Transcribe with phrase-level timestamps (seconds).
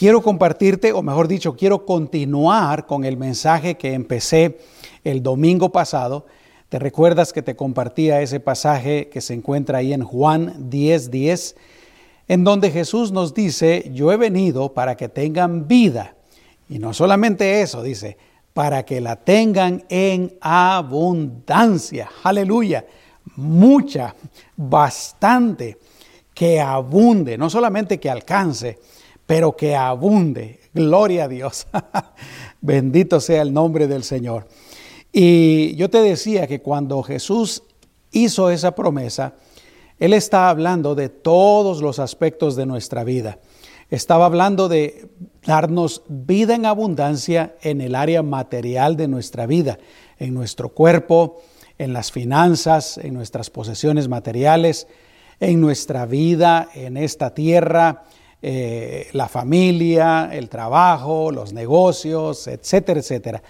[0.00, 4.56] quiero compartirte, o mejor dicho, quiero continuar con el mensaje que empecé
[5.04, 6.24] el domingo pasado.
[6.70, 11.56] Te recuerdas que te compartía ese pasaje que se encuentra ahí en Juan 10:10, 10,
[12.28, 16.16] en donde Jesús nos dice, yo he venido para que tengan vida.
[16.66, 18.16] Y no solamente eso, dice,
[18.54, 22.08] para que la tengan en abundancia.
[22.22, 22.86] Aleluya.
[23.36, 24.14] Mucha,
[24.56, 25.76] bastante,
[26.32, 28.78] que abunde, no solamente que alcance,
[29.30, 30.58] pero que abunde.
[30.74, 31.68] Gloria a Dios.
[32.60, 34.48] Bendito sea el nombre del Señor.
[35.12, 37.62] Y yo te decía que cuando Jesús
[38.10, 39.34] hizo esa promesa,
[40.00, 43.38] Él está hablando de todos los aspectos de nuestra vida.
[43.88, 45.08] Estaba hablando de
[45.46, 49.78] darnos vida en abundancia en el área material de nuestra vida,
[50.18, 51.40] en nuestro cuerpo,
[51.78, 54.88] en las finanzas, en nuestras posesiones materiales,
[55.38, 58.02] en nuestra vida, en esta tierra,
[58.42, 63.42] eh, la familia, el trabajo, los negocios, etcétera, etcétera.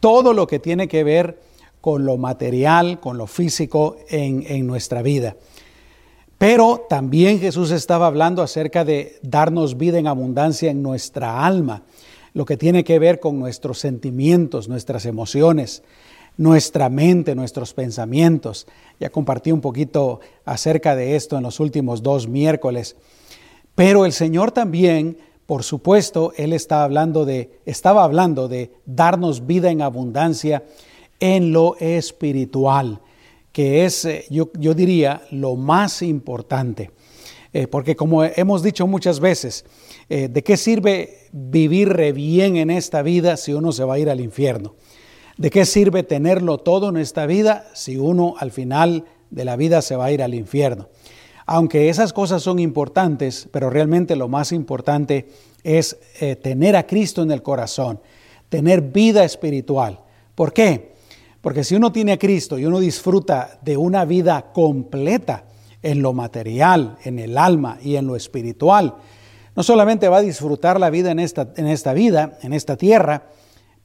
[0.00, 1.38] Todo lo que tiene que ver
[1.80, 5.36] con lo material, con lo físico en, en nuestra vida.
[6.38, 11.82] Pero también Jesús estaba hablando acerca de darnos vida en abundancia en nuestra alma,
[12.34, 15.82] lo que tiene que ver con nuestros sentimientos, nuestras emociones,
[16.36, 18.66] nuestra mente, nuestros pensamientos.
[19.00, 22.96] Ya compartí un poquito acerca de esto en los últimos dos miércoles.
[23.74, 29.70] Pero el Señor también, por supuesto, Él estaba hablando de, estaba hablando de darnos vida
[29.70, 30.64] en abundancia
[31.20, 33.00] en lo espiritual
[33.54, 36.90] que es, eh, yo, diría, lo más importante.
[37.52, 39.64] Eh, porque como hemos dicho muchas veces,
[40.08, 44.10] eh, ¿de qué sirve vivir bien en esta vida si uno se va a ir
[44.10, 44.74] al infierno?
[45.36, 49.82] ¿De qué sirve tenerlo todo en esta vida si uno al final de la vida
[49.82, 50.88] se va a ir al infierno?
[51.46, 55.28] Aunque esas cosas son importantes, pero realmente lo más importante
[55.62, 55.98] es
[56.42, 58.00] tener a Cristo en el corazón,
[58.48, 60.00] tener vida espiritual.
[60.34, 60.94] ¿Por qué?
[61.40, 65.44] Porque si uno tiene a Cristo y uno disfruta de una vida completa
[65.82, 68.94] en lo material, en el alma y en lo espiritual,
[69.54, 73.24] no solamente va a disfrutar la vida en esta, en esta vida, en esta tierra,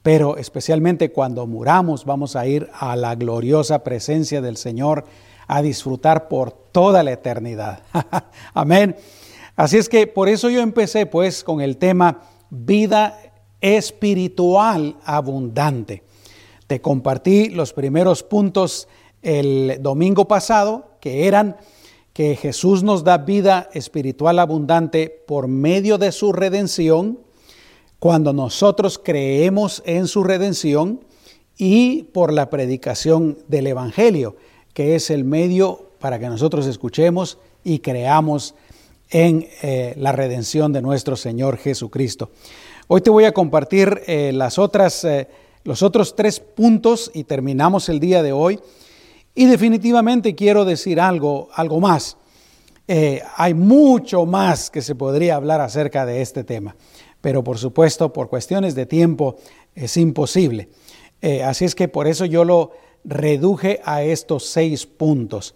[0.02, 5.04] pero especialmente cuando muramos vamos a ir a la gloriosa presencia del Señor
[5.52, 7.82] a disfrutar por toda la eternidad.
[8.54, 8.94] Amén.
[9.56, 13.18] Así es que por eso yo empecé pues con el tema vida
[13.60, 16.04] espiritual abundante.
[16.68, 18.86] Te compartí los primeros puntos
[19.22, 21.56] el domingo pasado, que eran
[22.12, 27.18] que Jesús nos da vida espiritual abundante por medio de su redención,
[27.98, 31.00] cuando nosotros creemos en su redención
[31.58, 34.36] y por la predicación del Evangelio,
[34.74, 38.54] que es el medio para que nosotros escuchemos y creamos
[39.10, 42.30] en eh, la redención de nuestro Señor Jesucristo.
[42.86, 45.28] Hoy te voy a compartir eh, las otras eh,
[45.62, 48.58] los otros tres puntos y terminamos el día de hoy.
[49.34, 52.16] Y definitivamente quiero decir algo, algo más.
[53.36, 56.74] Hay mucho más que se podría hablar acerca de este tema,
[57.20, 59.36] pero por supuesto por cuestiones de tiempo
[59.76, 60.70] es imposible.
[61.44, 62.72] Así es que por eso yo lo
[63.04, 65.54] reduje a estos seis puntos.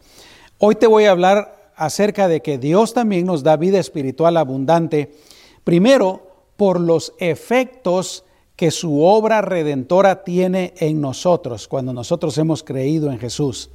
[0.59, 5.12] Hoy te voy a hablar acerca de que Dios también nos da vida espiritual abundante,
[5.65, 6.22] primero
[6.56, 8.25] por los efectos
[8.56, 13.71] que su obra redentora tiene en nosotros cuando nosotros hemos creído en Jesús.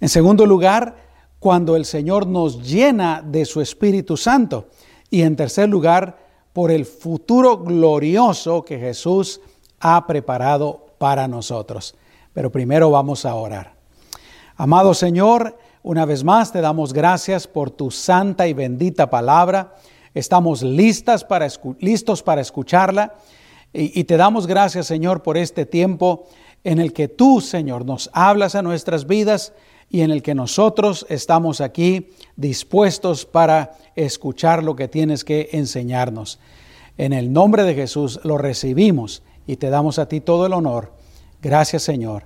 [0.00, 0.96] En segundo lugar,
[1.38, 4.68] cuando el Señor nos llena de su Espíritu Santo.
[5.10, 6.18] Y en tercer lugar,
[6.52, 9.40] por el futuro glorioso que Jesús
[9.78, 11.94] ha preparado para nosotros.
[12.36, 13.72] Pero primero vamos a orar.
[14.58, 19.76] Amado Señor, una vez más te damos gracias por tu santa y bendita palabra.
[20.12, 21.48] Estamos listas para,
[21.80, 23.14] listos para escucharla
[23.72, 26.26] y, te damos gracias, Señor, por este tiempo
[26.62, 29.54] en el que tú, Señor, nos hablas a nuestras vidas
[29.88, 36.38] y en el que nosotros estamos aquí dispuestos para escuchar lo que tienes que enseñarnos.
[36.98, 40.95] En el nombre de Jesús lo recibimos y te damos a ti todo el honor.
[41.42, 42.24] Gracias Señor.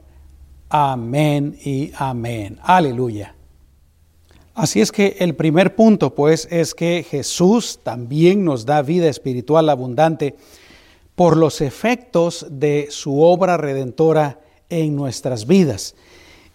[0.68, 2.58] Amén y amén.
[2.62, 3.34] Aleluya.
[4.54, 9.68] Así es que el primer punto pues es que Jesús también nos da vida espiritual
[9.68, 10.36] abundante
[11.14, 15.94] por los efectos de su obra redentora en nuestras vidas.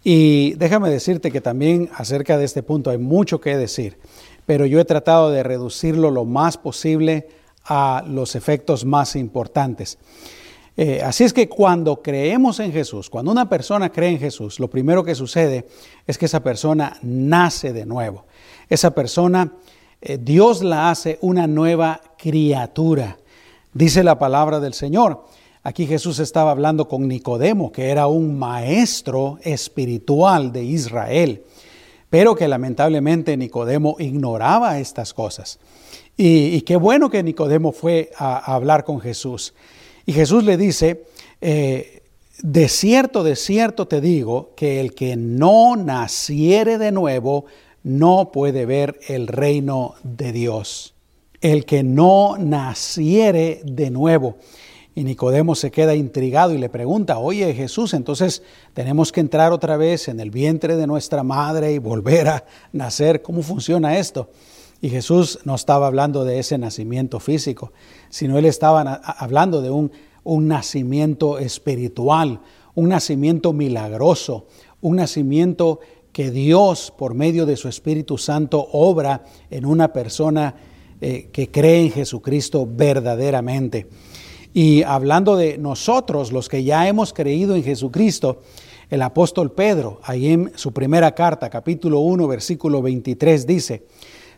[0.03, 3.97] Y déjame decirte que también acerca de este punto hay mucho que decir,
[4.45, 7.27] pero yo he tratado de reducirlo lo más posible
[7.65, 9.97] a los efectos más importantes.
[10.77, 14.69] Eh, así es que cuando creemos en Jesús, cuando una persona cree en Jesús, lo
[14.69, 15.67] primero que sucede
[16.05, 18.25] es que esa persona nace de nuevo.
[18.69, 19.53] Esa persona,
[20.01, 23.17] eh, Dios la hace una nueva criatura.
[23.73, 25.25] Dice la palabra del Señor.
[25.63, 31.43] Aquí Jesús estaba hablando con Nicodemo, que era un maestro espiritual de Israel,
[32.09, 35.57] pero que lamentablemente Nicodemo ignoraba estas cosas.
[36.17, 39.53] Y, qué bueno que Nicodemo fue a, hablar con Jesús.
[40.05, 41.05] Y Jesús le dice,
[41.41, 42.03] eh,
[42.41, 47.45] de cierto, de cierto te digo, que el que no naciere de nuevo
[47.83, 50.93] no puede ver el reino de Dios.
[51.41, 54.37] El que no naciere de nuevo.
[54.95, 58.41] Y Nicodemo se queda intrigado y le pregunta, oye Jesús, entonces
[58.73, 63.21] tenemos que entrar otra vez en el vientre de nuestra madre y volver a nacer.
[63.21, 64.29] ¿Cómo funciona esto?
[64.81, 67.71] Y Jesús no estaba hablando de ese nacimiento físico,
[68.09, 68.81] sino él estaba
[69.17, 69.91] hablando de un,
[70.23, 72.41] un nacimiento espiritual,
[72.75, 74.47] un nacimiento milagroso,
[74.81, 75.79] un nacimiento
[76.11, 80.55] que Dios, por medio de su Espíritu Santo, obra en una persona
[81.01, 83.87] eh, que cree en Jesucristo verdaderamente.
[84.53, 88.41] Y hablando de nosotros, los que ya hemos creído en Jesucristo,
[88.89, 93.83] el apóstol Pedro, ahí en su primera carta, capítulo 1, versículo 23, dice,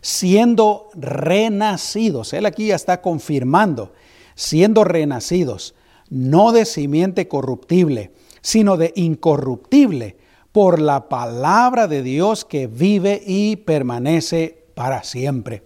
[0.01, 2.33] siendo renacidos.
[2.33, 3.93] Él aquí ya está confirmando,
[4.35, 5.75] siendo renacidos,
[6.09, 8.11] no de simiente corruptible,
[8.41, 10.17] sino de incorruptible,
[10.51, 15.63] por la palabra de Dios que vive y permanece para siempre.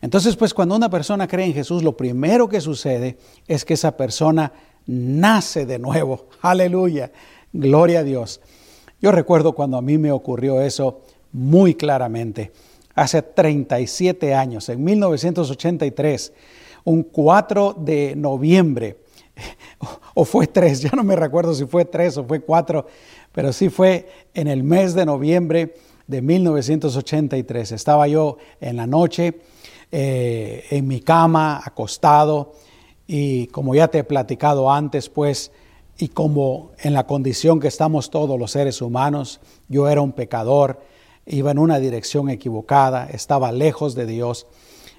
[0.00, 3.96] Entonces, pues cuando una persona cree en Jesús, lo primero que sucede es que esa
[3.96, 4.52] persona
[4.86, 6.28] nace de nuevo.
[6.40, 7.10] Aleluya.
[7.52, 8.40] Gloria a Dios.
[9.00, 11.02] Yo recuerdo cuando a mí me ocurrió eso
[11.32, 12.52] muy claramente
[12.94, 16.32] hace 37 años, en 1983,
[16.84, 18.98] un 4 de noviembre,
[20.14, 22.86] o fue 3, ya no me recuerdo si fue 3 o fue 4,
[23.32, 25.74] pero sí fue en el mes de noviembre
[26.06, 27.72] de 1983.
[27.72, 29.40] Estaba yo en la noche
[29.90, 32.52] eh, en mi cama, acostado,
[33.06, 35.52] y como ya te he platicado antes, pues,
[35.98, 40.80] y como en la condición que estamos todos los seres humanos, yo era un pecador,
[41.26, 44.46] iba en una dirección equivocada, estaba lejos de Dios.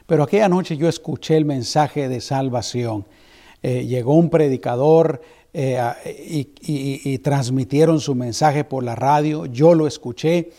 [0.05, 3.05] Pero aquella noche yo escuché el mensaje de salvación.
[3.63, 5.21] Eh, llegó un predicador
[5.53, 10.51] eh, y, transmitieron su mensaje por la radio, yo lo escuché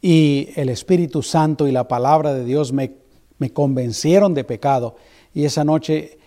[0.00, 2.92] y el Espíritu Santo y la palabra de Dios me,
[3.38, 4.96] me convencieron de pecado.
[5.34, 6.18] Y esa noche,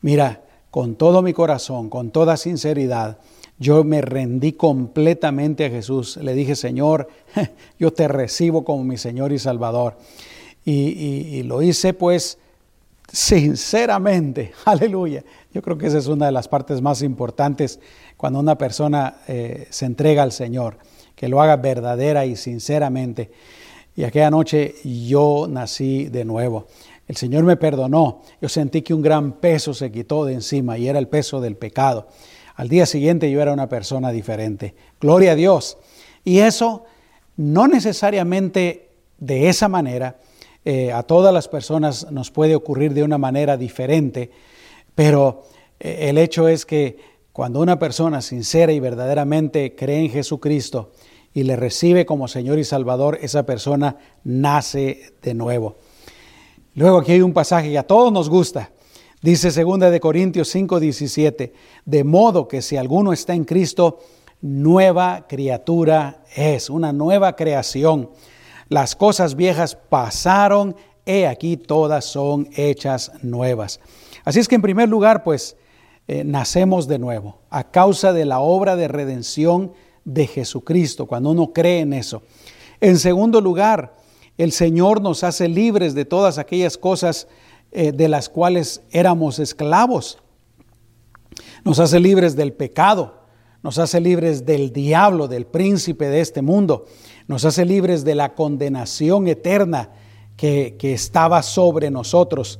[0.00, 3.18] mira, con todo mi corazón, con toda sinceridad,
[3.60, 6.16] yo me rendí completamente a Jesús.
[6.16, 7.08] Le dije, Señor,
[7.78, 9.98] yo te recibo como mi Señor y Salvador.
[10.64, 12.38] Y, lo hice pues
[13.12, 14.52] sinceramente.
[14.64, 15.22] Aleluya.
[15.52, 17.80] Yo creo que esa es una de las partes más importantes
[18.16, 20.78] cuando una persona eh, se entrega al Señor,
[21.14, 23.30] que lo haga verdadera y sinceramente.
[23.94, 26.66] Y aquella noche yo nací de nuevo.
[27.06, 28.22] El Señor me perdonó.
[28.40, 31.56] Yo sentí que un gran peso se quitó de encima y era el peso del
[31.56, 32.08] pecado.
[32.60, 34.74] Al día siguiente yo era una persona diferente.
[35.00, 35.78] Gloria a Dios.
[36.24, 36.84] Y eso
[37.38, 40.18] no necesariamente de esa manera,
[40.66, 44.30] eh, a todas las personas nos puede ocurrir de una manera diferente,
[44.94, 45.44] pero
[45.78, 46.98] eh, el hecho es que
[47.32, 50.92] cuando una persona sincera y verdaderamente cree en Jesucristo
[51.32, 55.76] y le recibe como Señor y Salvador, esa persona nace de nuevo.
[56.74, 58.70] Luego aquí hay un pasaje que a todos nos gusta,
[59.22, 61.52] Dice 2 de Corintios 5:17,
[61.84, 63.98] de modo que si alguno está en Cristo,
[64.40, 68.10] nueva criatura es, una nueva creación.
[68.70, 70.74] Las cosas viejas pasaron,
[71.04, 73.80] he aquí todas son hechas nuevas.
[74.24, 75.56] Así es que en primer lugar, pues,
[76.08, 79.72] eh, nacemos de nuevo a causa de la obra de redención
[80.06, 82.22] de Jesucristo, cuando uno cree en eso.
[82.80, 83.96] En segundo lugar,
[84.38, 87.28] el Señor nos hace libres de todas aquellas cosas
[87.72, 90.18] eh, de las cuales éramos esclavos.
[91.64, 93.20] Nos hace libres del pecado,
[93.62, 96.86] nos hace libres del diablo, del príncipe de este mundo,
[97.28, 99.90] nos hace libres de la condenación eterna
[100.36, 102.58] que, que estaba sobre nosotros.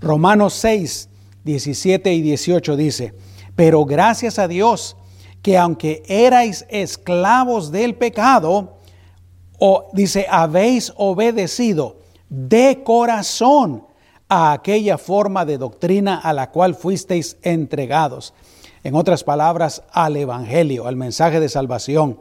[0.00, 1.08] Romanos 6,
[1.44, 3.14] 17 y 18 dice,
[3.54, 4.96] pero gracias a Dios
[5.42, 8.78] que aunque erais esclavos del pecado,
[9.58, 13.84] o dice, habéis obedecido de corazón
[14.34, 18.32] a aquella forma de doctrina a la cual fuisteis entregados.
[18.82, 22.18] En otras palabras, al Evangelio, al mensaje de salvación.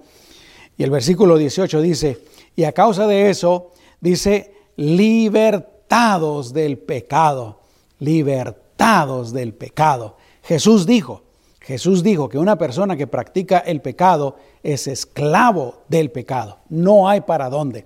[0.78, 2.22] Y el versículo 18 dice,
[2.54, 7.62] y a causa de eso, dice, libertados del pecado,
[8.00, 10.18] libertados del pecado.
[10.44, 11.24] Jesús dijo,
[11.62, 16.58] Jesús dijo que una persona que practica el pecado es esclavo del pecado.
[16.68, 17.86] No hay para dónde.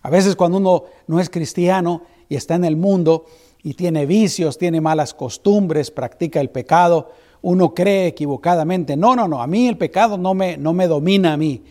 [0.00, 3.26] A veces cuando uno no es cristiano y está en el mundo,
[3.68, 7.10] y tiene vicios, tiene malas costumbres, practica el pecado,
[7.42, 11.34] uno cree equivocadamente, no, no, no, a mí el pecado no me, no me domina
[11.34, 11.62] a mí,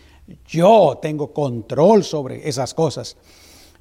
[0.48, 3.18] yo tengo control sobre esas cosas.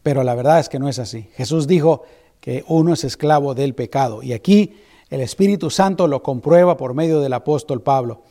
[0.02, 1.28] Pero la verdad es que no es así.
[1.34, 2.04] Jesús dijo
[2.40, 4.76] que uno es esclavo del pecado y aquí
[5.10, 8.22] el Espíritu Santo lo comprueba por medio del apóstol Pablo.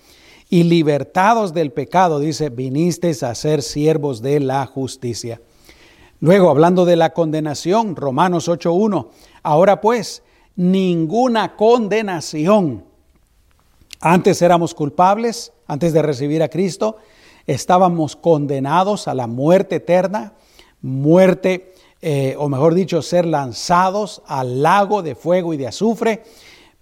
[0.49, 5.41] Y libertados del pecado, dice, vinisteis a ser siervos de la justicia.
[6.25, 9.09] Luego, hablando de la condenación, Romanos 8.1,
[9.43, 10.23] ahora pues,
[10.55, 12.83] ninguna condenación.
[13.99, 16.97] Antes éramos culpables, antes de recibir a Cristo,
[17.45, 20.33] estábamos condenados a la muerte eterna,
[20.81, 26.23] muerte, eh, o mejor dicho, ser lanzados al lago de fuego y de azufre,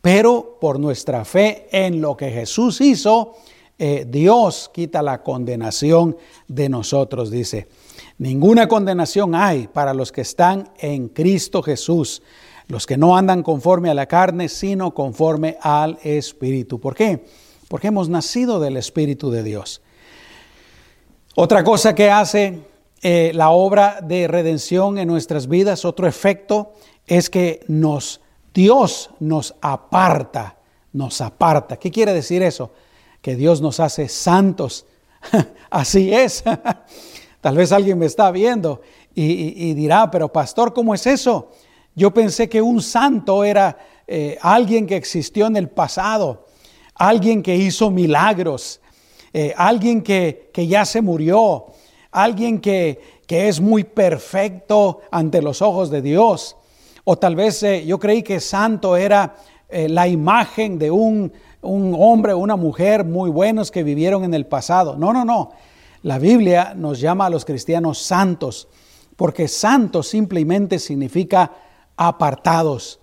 [0.01, 3.33] pero por nuestra fe en lo que Jesús hizo,
[3.77, 6.15] eh, Dios quita la condenación
[6.47, 7.67] de nosotros, dice.
[8.23, 12.21] Ninguna condenación hay para los que están en Cristo Jesús,
[12.69, 16.79] los que no andan conforme a la carne, sino conforme al Espíritu.
[16.79, 17.25] ¿Por qué?
[17.67, 19.81] Porque hemos nacido del Espíritu de Dios.
[21.35, 22.61] Otra cosa que hace
[23.01, 26.71] eh, la obra de redención en nuestras vidas, otro efecto,
[27.05, 28.21] es que nos
[28.53, 30.55] Dios nos aparta,
[30.93, 31.75] nos aparta.
[31.75, 32.71] ¿Qué quiere decir eso?
[33.21, 34.85] Que Dios nos hace santos.
[35.69, 36.41] Así es.
[37.43, 38.79] Tal vez alguien me está viendo
[39.13, 41.51] y, dirá, pero pastor, ¿cómo es eso?
[41.93, 46.45] Yo pensé que un santo era eh, alguien que existió en el pasado,
[46.95, 48.79] alguien que hizo milagros,
[49.33, 51.65] eh, alguien que, ya se murió,
[52.11, 56.55] alguien que, que es muy perfecto ante los ojos de Dios.
[57.03, 59.35] O tal vez eh, yo creí que santo era
[59.69, 64.45] la imagen de un, un hombre o una mujer muy buenos que vivieron en el
[64.45, 64.95] pasado.
[64.95, 65.51] No, no, no.
[66.03, 68.67] La Biblia nos llama a los cristianos santos,
[69.15, 71.53] porque santo simplemente significa
[71.95, 72.99] apartados.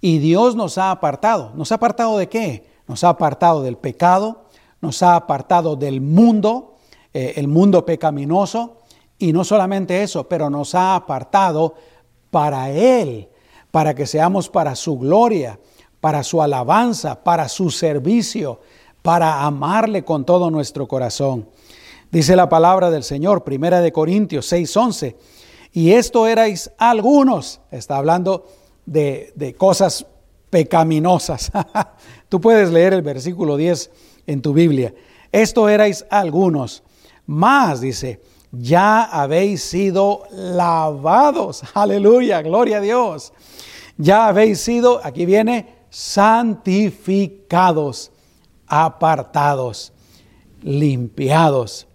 [0.00, 1.52] Y Dios nos ha apartado.
[1.56, 2.64] ¿Nos ha apartado de qué?
[2.86, 4.44] Nos ha apartado del pecado,
[4.80, 6.76] nos ha apartado del mundo,
[7.12, 8.82] eh, el mundo pecaminoso,
[9.18, 11.74] y no solamente eso, pero nos ha apartado
[12.30, 13.28] para Él,
[13.72, 15.58] para que seamos para su gloria,
[16.00, 18.60] para su alabanza, para su servicio,
[19.02, 21.48] para amarle con todo nuestro corazón.
[22.10, 25.16] Dice la palabra del Señor, Primera de Corintios 6:11,
[25.72, 28.46] y esto erais algunos, está hablando
[28.86, 30.06] de, de cosas
[30.50, 31.50] pecaminosas.
[32.28, 33.90] Tú puedes leer el versículo 10
[34.26, 34.94] en tu Biblia.
[35.32, 36.82] Esto erais algunos,
[37.26, 38.20] más dice,
[38.52, 41.62] ya habéis sido lavados.
[41.74, 43.32] Aleluya, gloria a Dios
[43.98, 48.12] ya habéis sido, aquí viene, santificados,
[48.66, 49.92] apartados,
[50.62, 51.86] limpiados.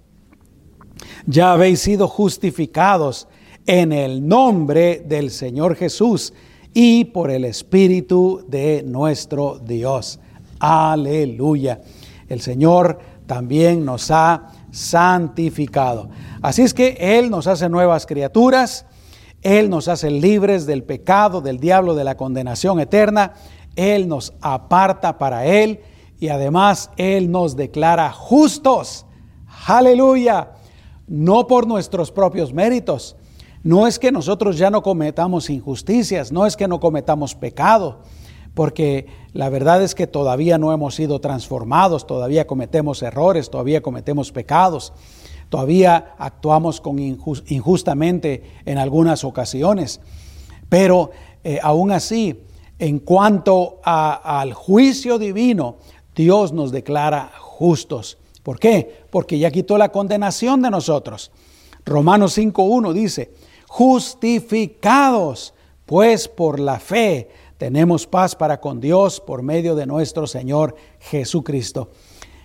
[1.25, 3.27] Ya habéis sido justificados
[3.65, 6.33] en el nombre del Señor Jesús
[6.73, 10.19] y por el Espíritu de nuestro Dios.
[10.59, 11.81] Aleluya.
[12.27, 16.09] El Señor también nos ha santificado.
[16.41, 18.85] Así es que Él nos hace nuevas criaturas
[19.41, 23.33] él nos hace libres del pecado, del diablo, de la condenación eterna.
[23.75, 25.81] Él nos aparta para Él
[26.19, 29.05] y además Él nos declara justos.
[29.65, 30.51] Aleluya.
[31.11, 33.17] No por nuestros propios méritos.
[33.63, 37.99] No es que nosotros ya no cometamos injusticias, no es que no cometamos pecado,
[38.53, 44.31] porque la verdad es que todavía no hemos sido transformados, todavía cometemos errores, todavía cometemos
[44.31, 44.93] pecados.
[45.49, 49.99] Todavía actuamos con injustamente en algunas ocasiones,
[50.69, 51.11] pero
[51.43, 52.39] eh, aún así,
[52.79, 55.75] en cuanto al juicio divino,
[56.15, 58.17] Dios nos declara justos.
[58.43, 59.03] ¿Por qué?
[59.09, 61.31] Porque ya quitó la condenación de nosotros.
[61.85, 63.31] Romanos 5.1 dice,
[63.67, 65.53] justificados
[65.85, 71.91] pues por la fe tenemos paz para con Dios por medio de nuestro Señor Jesucristo.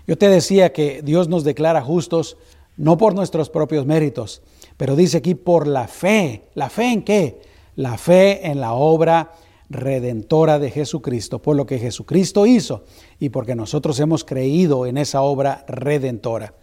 [0.07, 2.37] Yo te decía que Dios nos declara justos
[2.77, 4.43] no por nuestros propios méritos,
[4.77, 6.51] pero dice aquí por la fe.
[6.55, 7.41] ¿La fe en qué?
[7.77, 9.33] La fe en la obra
[9.69, 12.85] redentora de Jesucristo, por lo que Jesucristo hizo
[13.19, 16.55] y porque nosotros hemos creído en esa obra redentora.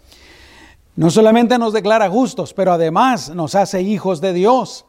[0.95, 4.86] No solamente nos declara justos, pero además nos hace hijos de Dios.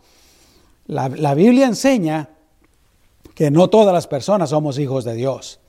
[0.87, 2.30] La, la Biblia enseña
[3.35, 5.61] que no todas las personas somos hijos de Dios.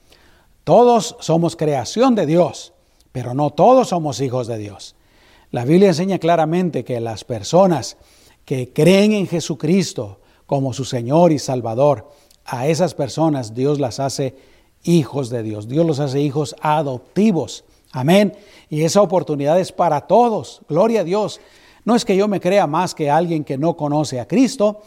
[0.64, 2.74] Todos somos creación de Dios,
[3.12, 4.96] pero no todos somos hijos de Dios.
[5.52, 7.98] La Biblia enseña claramente que las personas
[8.44, 12.12] que creen en Jesucristo como su Señor y Salvador,
[12.46, 14.36] a esas personas Dios las hace
[14.86, 15.68] hijos de Dios.
[15.68, 17.66] Dios los hace hijos adoptivos.
[17.92, 18.34] Amén.
[18.70, 20.62] Y esa oportunidad es para todos.
[20.70, 21.42] Gloria a Dios.
[21.84, 24.82] No es que yo me crea más que alguien que no conoce a Cristo.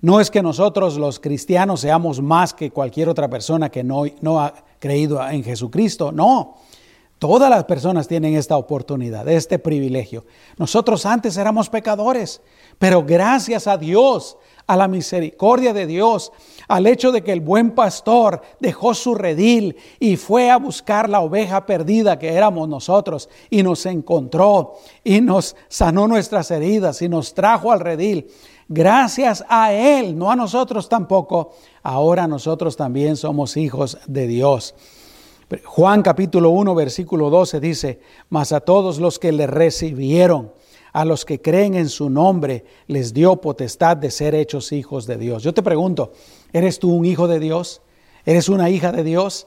[0.00, 4.40] No es que nosotros los cristianos seamos más que cualquier otra persona que no, no
[4.40, 6.56] ha creído en Jesucristo, no.
[7.20, 10.24] Todas las personas tienen esta oportunidad, este privilegio.
[10.56, 12.40] Nosotros antes éramos pecadores,
[12.80, 16.32] pero gracias a Dios, a la misericordia de Dios,
[16.68, 21.20] al hecho de que el buen pastor dejó su redil y fue a buscar la
[21.20, 27.34] oveja perdida que éramos nosotros y nos encontró y nos sanó nuestras heridas y nos
[27.34, 28.28] trajo al redil.
[28.68, 31.52] Gracias a Él, no a nosotros tampoco,
[31.82, 34.74] ahora nosotros también somos hijos de Dios.
[35.64, 38.00] Juan capítulo 1, versículo 12 dice,
[38.30, 40.52] mas a todos los que le recibieron,
[40.92, 45.16] a los que creen en su nombre, les dio potestad de ser hechos hijos de
[45.16, 45.42] Dios.
[45.42, 46.12] Yo te pregunto,
[46.52, 47.80] ¿eres tú un hijo de Dios?
[48.26, 49.46] ¿Eres una hija de Dios?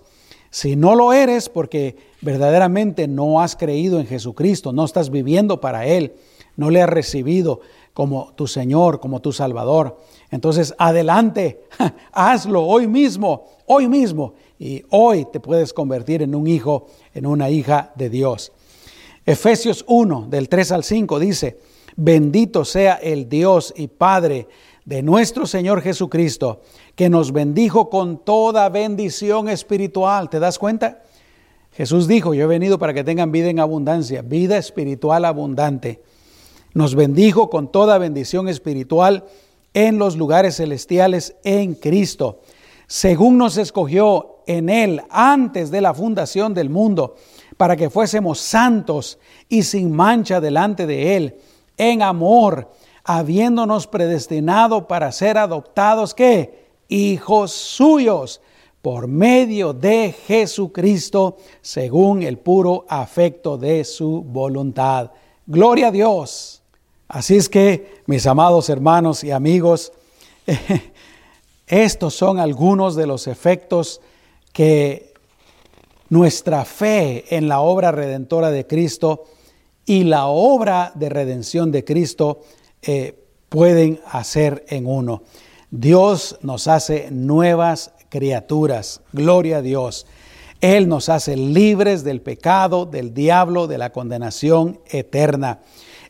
[0.50, 5.86] Si no lo eres porque verdaderamente no has creído en Jesucristo, no estás viviendo para
[5.86, 6.16] Él,
[6.56, 7.62] no le has recibido
[7.94, 10.00] como tu Señor, como tu Salvador,
[10.32, 11.64] entonces adelante,
[12.12, 17.50] hazlo hoy mismo, hoy mismo y hoy te puedes convertir en un hijo, en una
[17.50, 18.52] hija de Dios.
[19.26, 21.58] Efesios 1, del 3 al 5 dice,
[21.96, 24.48] bendito sea el Dios y Padre
[24.86, 26.62] de nuestro Señor Jesucristo,
[26.96, 30.30] que nos bendijo con toda bendición espiritual.
[30.30, 31.02] ¿Te das cuenta?
[31.72, 36.02] Jesús dijo, yo he venido para que tengan vida en abundancia, vida espiritual abundante.
[36.74, 39.26] Nos bendijo con toda bendición espiritual
[39.74, 42.42] en los lugares celestiales en Cristo,
[42.88, 47.16] según nos escogió en Él antes de la fundación del mundo,
[47.58, 49.18] para que fuésemos santos
[49.50, 51.36] y sin mancha delante de Él,
[51.78, 52.72] en amor,
[53.04, 56.66] habiéndonos predestinado para ser adoptados, ¿qué?
[56.88, 58.42] Hijos suyos,
[58.86, 65.10] por medio de Jesucristo, según el puro afecto de su voluntad.
[65.48, 66.62] Gloria a Dios.
[67.08, 69.92] Así es que, mis amados hermanos y amigos,
[71.68, 74.02] estos son algunos de los efectos
[74.54, 75.15] que
[76.10, 79.26] nuestra fe en la obra redentora de Cristo
[79.86, 82.42] y la obra de redención de Cristo
[82.82, 85.24] eh, pueden hacer en uno.
[85.72, 90.08] Dios nos hace nuevas criaturas, gloria a Dios.
[90.62, 95.60] Él nos hace libres del pecado, del diablo, de la condenación eterna.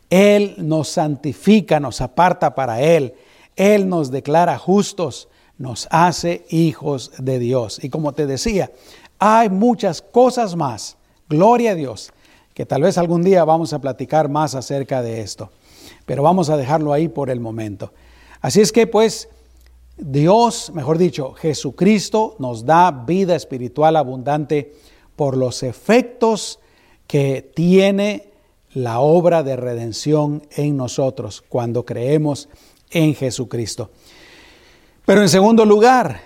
[0.08, 3.14] Él nos santifica, nos aparta para Él.
[3.56, 7.82] Él nos declara justos nos hace hijos de Dios.
[7.82, 8.70] Y como te decía,
[9.18, 10.96] hay muchas cosas más,
[11.28, 12.12] gloria a Dios,
[12.54, 15.50] que tal vez algún día vamos a platicar más acerca de esto,
[16.04, 17.92] pero vamos a dejarlo ahí por el momento.
[18.40, 19.28] Así es que pues
[19.96, 24.74] Dios, mejor dicho, Jesucristo nos da vida espiritual abundante
[25.16, 26.60] por los efectos
[27.06, 28.30] que tiene
[28.74, 32.48] la obra de redención en nosotros cuando creemos
[32.90, 33.90] en Jesucristo.
[35.06, 36.20] Pero en segundo lugar,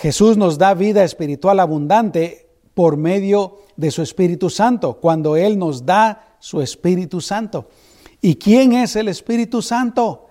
[0.00, 5.84] Jesús nos da vida espiritual abundante por medio de su Espíritu Santo, cuando Él nos
[5.84, 7.68] da su Espíritu Santo.
[8.22, 10.28] ¿Y quién es el Espíritu Santo?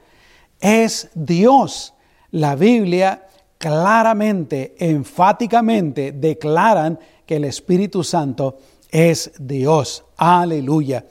[0.60, 1.94] Es Dios.
[2.32, 3.28] La Biblia
[3.60, 8.58] claramente, enfáticamente declaran que el Espíritu Santo
[8.90, 10.04] es Dios.
[10.18, 11.06] Aleluya.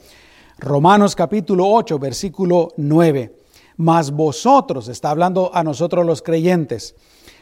[0.57, 3.37] Romanos capítulo 8, versículo 9.
[3.77, 6.97] Mas vosotros, está hablando a nosotros los creyentes,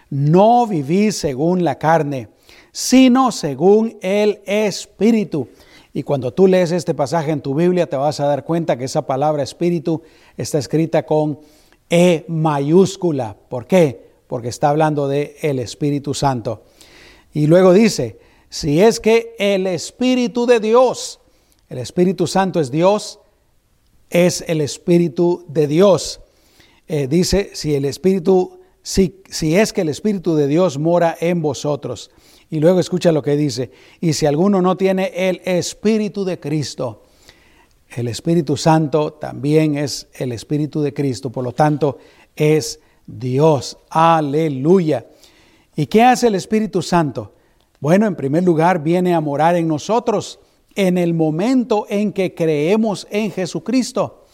[0.09, 2.29] no vivís según la carne,
[2.71, 5.47] sino según el Espíritu.
[5.93, 8.85] Y cuando tú lees este pasaje en tu Biblia, te vas a dar cuenta que
[8.85, 10.01] esa palabra Espíritu
[10.37, 11.39] está escrita con
[11.89, 13.35] E mayúscula.
[13.49, 14.07] ¿Por qué?
[14.27, 16.63] Porque está hablando de el Espíritu Santo.
[17.33, 21.19] Y luego dice, si es que el Espíritu de Dios,
[21.69, 23.19] el Espíritu Santo es Dios,
[24.09, 26.21] es el Espíritu de Dios.
[26.87, 28.56] Eh, dice, si el Espíritu,
[28.88, 32.10] si, es que el Espíritu de Dios mora en vosotros.
[32.50, 33.69] Y luego escucha lo que dice,
[34.00, 37.04] y si alguno no tiene el Espíritu de Cristo,
[37.89, 41.97] el Espíritu Santo también es el Espíritu de Cristo, por lo tanto
[42.34, 43.78] es Dios.
[43.89, 45.06] Aleluya.
[45.76, 47.34] ¿Y qué hace el Espíritu Santo?
[47.82, 50.39] Bueno, en primer lugar viene a morar en nosotros
[50.76, 54.28] en el momento en que creemos en Jesucristo.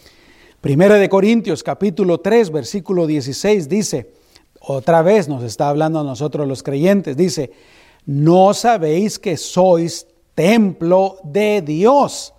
[0.62, 4.23] Primera de Corintios capítulo 3 versículo 16 dice,
[4.66, 7.52] otra vez nos está hablando a nosotros los creyentes, dice,
[8.06, 12.34] no sabéis que sois templo de Dios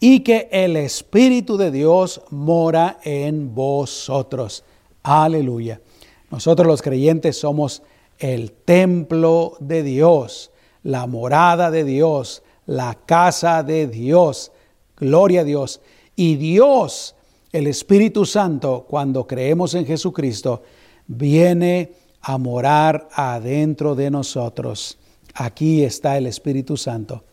[0.00, 4.64] y que el Espíritu de Dios mora en vosotros.
[5.02, 5.80] Aleluya.
[6.30, 7.82] Nosotros los creyentes somos
[8.18, 10.50] el templo de Dios,
[10.82, 14.50] la morada de Dios, la casa de Dios.
[14.96, 15.80] Gloria a Dios.
[16.16, 17.14] Y Dios
[17.54, 20.62] el Espíritu Santo, cuando creemos en Jesucristo,
[21.06, 24.98] viene a morar adentro de nosotros.
[25.34, 27.24] Aquí está el Espíritu Santo.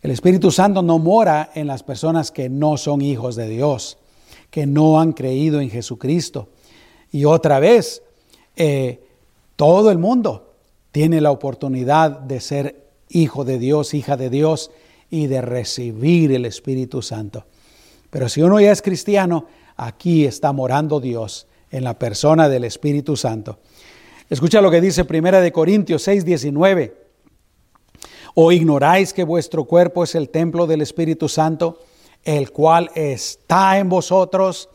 [0.00, 3.98] El Espíritu Santo no mora en las personas que no son hijos de Dios,
[4.50, 6.48] que no han creído en Jesucristo.
[7.10, 8.02] Y otra vez,
[8.54, 9.02] eh,
[9.56, 10.54] todo el mundo
[10.92, 14.70] tiene la oportunidad de ser hijo de Dios, hija de Dios
[15.10, 17.44] y de recibir el Espíritu Santo.
[18.10, 23.16] Pero si uno ya es cristiano, aquí está morando Dios en la persona del Espíritu
[23.16, 23.58] Santo.
[24.28, 27.06] Escucha lo que dice Primera de Corintios 6, 19.
[28.34, 31.78] ¿O ignoráis que vuestro cuerpo es el templo del Espíritu Santo,
[32.24, 34.68] el cual está en vosotros,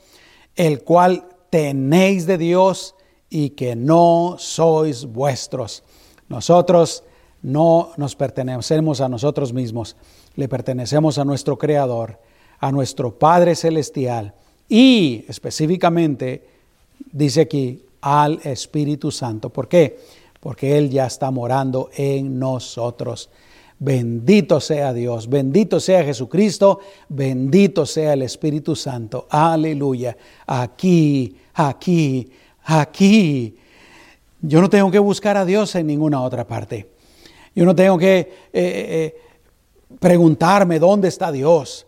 [0.55, 2.95] el cual tenéis de Dios
[3.29, 5.83] y que no sois vuestros?
[6.27, 7.03] Nosotros
[7.41, 9.95] no nos pertenecemos a nosotros mismos,
[10.35, 12.19] le pertenecemos a nuestro Creador,
[12.59, 14.33] a nuestro Padre Celestial
[14.69, 16.47] y específicamente,
[17.11, 19.49] dice aquí, al Espíritu Santo.
[19.49, 19.99] ¿Por qué?
[20.39, 23.29] Porque Él ya está morando en nosotros.
[23.79, 29.27] Bendito sea Dios, bendito sea Jesucristo, bendito sea el Espíritu Santo.
[29.29, 30.15] Aleluya.
[30.45, 32.29] Aquí, aquí,
[32.63, 33.57] aquí.
[34.41, 36.89] Yo no tengo que buscar a Dios en ninguna otra parte.
[37.55, 39.15] Yo no tengo que eh, eh,
[39.99, 41.87] preguntarme dónde está Dios.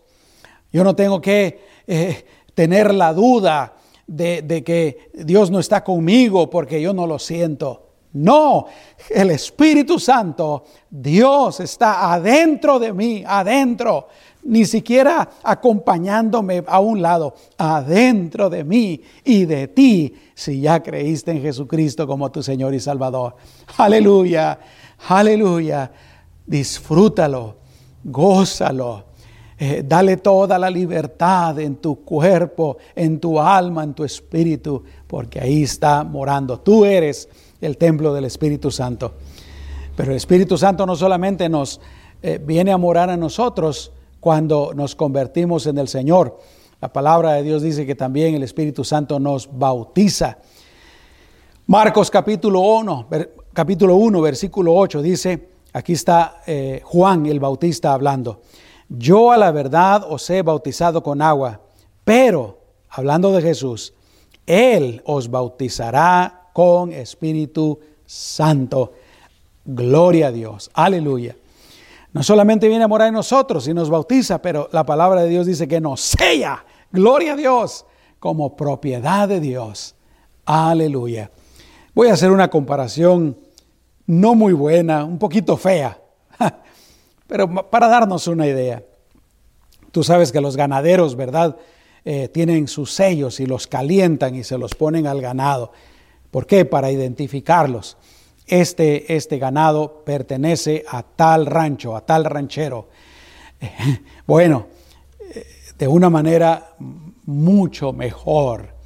[0.72, 2.24] Yo no tengo que eh,
[2.54, 3.74] tener la duda
[4.06, 7.82] de, que Dios no está conmigo porque yo no lo siento.
[8.12, 8.66] No,
[9.10, 14.06] el Espíritu Santo, Dios está adentro de mí, adentro,
[14.44, 21.32] ni siquiera acompañándome a un lado, adentro de mí y de ti, si ya creíste
[21.32, 23.34] en Jesucristo como tu Señor y Salvador.
[23.78, 24.60] Aleluya,
[25.08, 25.90] aleluya.
[26.46, 27.56] Disfrútalo,
[28.04, 29.13] gózalo.
[29.58, 35.40] Eh, dale toda la libertad en tu cuerpo, en tu alma, en tu espíritu, porque
[35.40, 36.58] ahí está morando.
[36.60, 37.28] Tú eres
[37.60, 39.12] el templo del Espíritu Santo.
[39.96, 41.80] Pero el Espíritu Santo no solamente nos
[42.22, 46.38] eh, viene a morar a nosotros cuando nos convertimos en el Señor.
[46.80, 50.38] La palabra de Dios dice que también el Espíritu Santo nos bautiza.
[51.66, 53.08] Marcos capítulo 1,
[53.54, 58.42] capítulo 1 versículo 8 dice, aquí está eh, Juan el Bautista hablando,
[58.88, 61.60] yo a la verdad os he bautizado con agua,
[62.04, 63.94] pero, hablando de Jesús,
[64.46, 68.92] Él os bautizará con Espíritu Santo.
[69.64, 70.70] Gloria a Dios.
[70.74, 71.36] Aleluya.
[72.12, 75.46] No solamente viene a morar en nosotros y nos bautiza, pero la palabra de Dios
[75.46, 76.64] dice que nos sella.
[76.92, 77.86] Gloria a Dios
[78.20, 79.96] como propiedad de Dios.
[80.44, 81.30] Aleluya.
[81.94, 83.36] Voy a hacer una comparación
[84.06, 85.98] no muy buena, un poquito fea,
[87.34, 88.84] pero para darnos una idea.
[89.90, 91.56] Tú sabes que los ganaderos, ¿verdad?
[92.04, 95.72] Eh, tienen sus sellos y los calientan y se los ponen al ganado.
[96.30, 96.64] ¿Por qué?
[96.64, 97.96] Para identificarlos.
[98.46, 102.88] Este, este ganado pertenece a tal rancho, a tal ranchero.
[104.28, 104.68] Bueno,
[105.34, 105.44] eh,
[105.76, 106.76] de una manera
[107.26, 108.76] mucho mejor,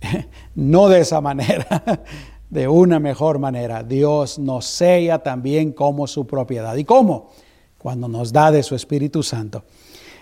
[0.54, 2.02] no de esa manera,
[2.48, 3.82] de una mejor manera.
[3.82, 6.74] Dios nos sella también como su propiedad.
[6.76, 7.28] ¿Y cómo?
[7.80, 9.64] Cuando nos da de su Espíritu Santo.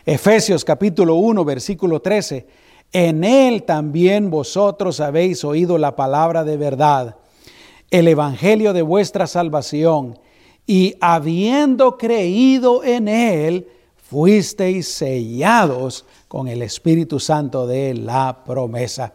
[0.07, 2.47] Efesios capítulo 1, versículo 13
[2.93, 7.17] en él también vosotros habéis oído la palabra de verdad,
[7.91, 10.19] el evangelio de vuestra salvación,
[10.67, 19.15] y habiendo creído en él, fuisteis sellados con el Espíritu Santo de la promesa.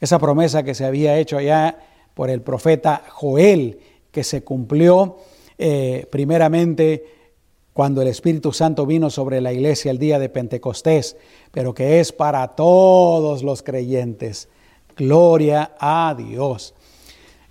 [0.00, 1.78] Esa promesa que se había hecho allá
[2.14, 3.78] por el profeta Joel,
[4.10, 5.18] que se cumplió
[5.56, 7.17] eh, primeramente
[7.78, 11.16] cuando el Espíritu Santo vino sobre la iglesia el día de Pentecostés,
[11.52, 14.48] pero que es para todos los creyentes.
[14.96, 16.74] Gloria a Dios.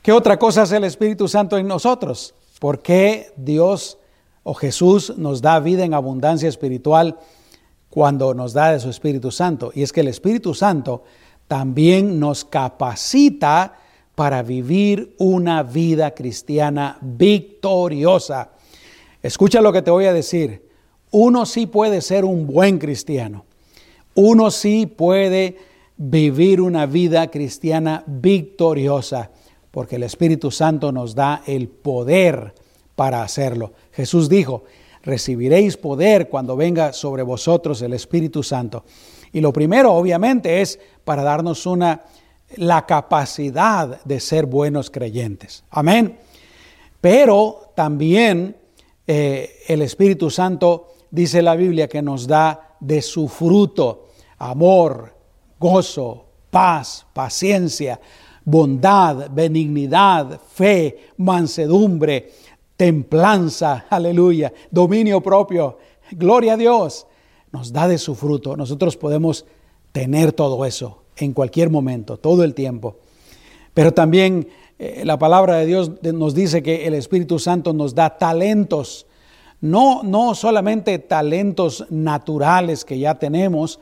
[0.01, 2.35] ¿Qué otra cosa hace el Espíritu Santo en nosotros?
[2.59, 3.99] ¿Por qué Dios
[4.43, 7.17] o Jesús nos da vida en abundancia espiritual
[7.89, 9.71] cuando nos da de su Espíritu Santo?
[9.73, 11.05] Y es que el Espíritu Santo
[11.47, 13.77] también nos capacita
[14.13, 18.56] para vivir una vida cristiana victoriosa.
[19.27, 20.69] Escucha lo que te voy a decir.
[21.11, 23.43] Uno sí puede ser un buen cristiano.
[24.15, 25.57] Uno sí puede
[25.97, 29.31] vivir una vida cristiana victoriosa,
[29.69, 32.55] porque el Espíritu Santo nos da el poder
[32.95, 33.73] para hacerlo.
[33.91, 34.63] Jesús dijo,
[35.03, 38.85] recibiréis poder cuando venga sobre vosotros el Espíritu Santo.
[39.33, 42.05] Y lo primero, obviamente, es para darnos una
[42.55, 45.65] la capacidad de ser buenos creyentes.
[45.69, 46.17] Amén.
[47.01, 48.55] Pero también
[49.07, 55.13] eh, el Espíritu Santo, dice la Biblia, que nos da de su fruto amor,
[55.59, 57.99] gozo, paz, paciencia,
[58.43, 62.31] bondad, benignidad, fe, mansedumbre,
[62.75, 65.77] templanza, aleluya, dominio propio.
[66.11, 67.07] Gloria a Dios.
[67.51, 68.55] Nos da de su fruto.
[68.55, 69.45] Nosotros podemos
[69.91, 72.97] tener todo eso en cualquier momento, todo el tiempo.
[73.73, 74.47] Pero también
[74.79, 79.05] eh, la palabra de Dios nos dice que el Espíritu Santo nos da talentos.
[79.59, 83.79] No, no solamente talentos naturales que ya tenemos,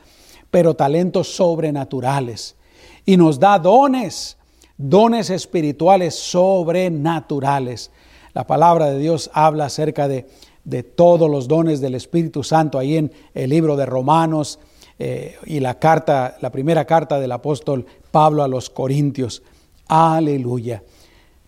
[0.50, 2.56] pero talentos sobrenaturales.
[3.04, 4.38] Y nos da dones,
[4.78, 7.90] dones espirituales sobrenaturales.
[8.32, 10.26] La palabra de Dios habla acerca de,
[10.64, 14.58] de todos los dones del Espíritu Santo ahí en el libro de Romanos
[14.98, 19.42] eh, y la carta, la primera carta del apóstol Pablo a los Corintios.
[19.88, 20.82] Aleluya.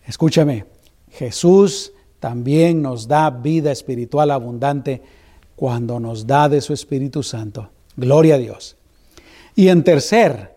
[0.05, 0.65] Escúchame,
[1.11, 5.01] Jesús también nos da vida espiritual abundante
[5.55, 7.69] cuando nos da de su Espíritu Santo.
[7.95, 8.75] Gloria a Dios.
[9.55, 10.55] Y en tercer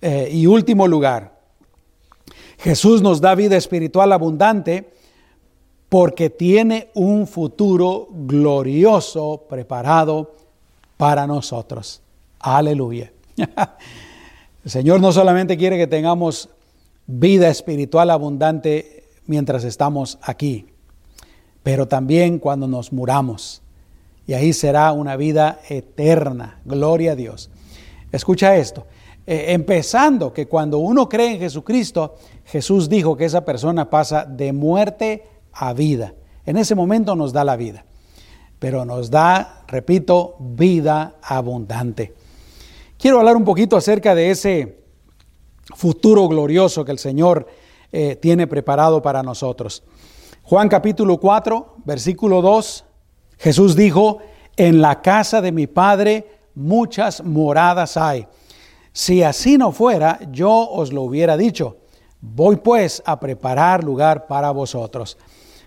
[0.00, 1.38] eh, y último lugar,
[2.58, 4.90] Jesús nos da vida espiritual abundante
[5.88, 10.34] porque tiene un futuro glorioso preparado
[10.96, 12.00] para nosotros.
[12.38, 13.12] Aleluya.
[14.64, 16.48] El Señor no solamente quiere que tengamos
[17.10, 20.66] vida espiritual abundante mientras estamos aquí,
[21.62, 23.62] pero también cuando nos muramos.
[24.26, 26.60] Y ahí será una vida eterna.
[26.64, 27.50] Gloria a Dios.
[28.12, 28.86] Escucha esto.
[29.26, 34.52] Eh, empezando que cuando uno cree en Jesucristo, Jesús dijo que esa persona pasa de
[34.52, 36.14] muerte a vida.
[36.46, 37.84] En ese momento nos da la vida,
[38.58, 42.14] pero nos da, repito, vida abundante.
[42.98, 44.79] Quiero hablar un poquito acerca de ese
[45.74, 47.46] futuro glorioso que el Señor
[47.92, 49.82] eh, tiene preparado para nosotros.
[50.42, 52.84] Juan capítulo 4, versículo 2,
[53.38, 54.18] Jesús dijo,
[54.56, 58.26] en la casa de mi Padre muchas moradas hay.
[58.92, 61.78] Si así no fuera, yo os lo hubiera dicho.
[62.20, 65.16] Voy pues a preparar lugar para vosotros.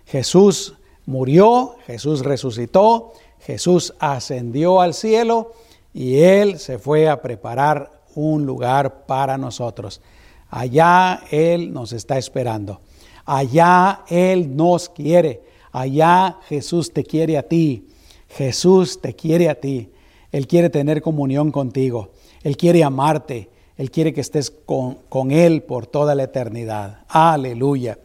[0.06, 5.54] Jesús murió, Jesús resucitó, Jesús ascendió al cielo
[5.94, 10.02] y Él se fue a preparar un lugar para nosotros.
[10.49, 12.80] Allá Él nos está esperando.
[13.26, 15.41] Allá Él nos quiere.
[15.71, 17.89] Allá Jesús te quiere a ti.
[18.30, 19.89] Jesús te quiere a ti.
[20.32, 22.12] Él quiere tener comunión contigo.
[22.43, 23.49] Él quiere amarte.
[23.78, 26.99] Él quiere que estés con, con Él por toda la eternidad.
[27.08, 27.97] Aleluya.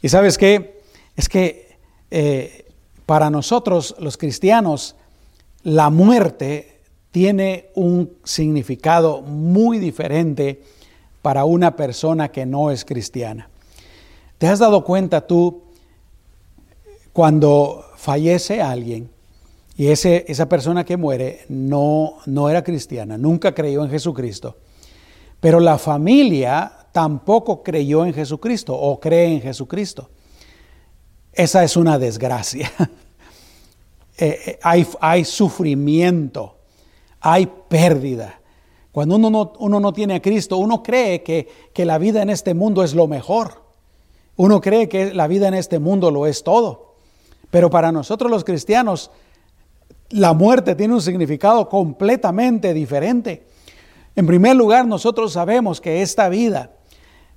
[0.00, 0.78] Y sabes qué?
[1.18, 1.76] es que
[2.12, 2.64] eh,
[3.04, 4.94] para nosotros los cristianos
[5.64, 6.77] la muerte
[7.10, 10.62] tiene un significado muy diferente
[11.22, 13.48] para una persona que no es cristiana.
[14.38, 15.62] ¿Te has dado cuenta tú
[17.12, 19.10] cuando fallece alguien
[19.76, 24.56] y ese, esa persona que muere no, no era cristiana, nunca creyó en Jesucristo,
[25.40, 30.10] pero la familia tampoco creyó en Jesucristo o cree en Jesucristo?
[31.38, 32.70] esa es una desgracia.
[34.20, 36.57] Eh, eh, hay, hay, sufrimiento,
[37.20, 38.40] hay pérdida.
[38.92, 42.30] Cuando uno no, uno no, tiene a Cristo, uno cree que, que la vida en
[42.30, 43.62] este mundo es lo mejor.
[44.36, 46.96] Uno cree que la vida en este mundo lo es todo.
[47.50, 49.10] Pero para nosotros los cristianos,
[50.10, 53.46] la muerte tiene un significado completamente diferente.
[54.16, 56.72] En primer lugar, nosotros sabemos que esta vida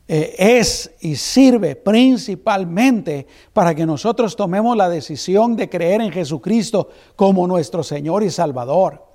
[0.08, 6.90] eh, es y sirve principalmente para que nosotros tomemos la decisión de creer en Jesucristo
[7.16, 9.11] como nuestro Señor y Salvador.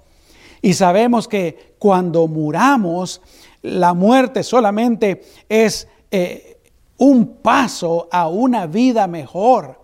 [0.66, 3.22] Y sabemos que cuando muramos,
[3.62, 6.58] la muerte solamente es eh,
[6.96, 9.78] un paso a una vida mejor,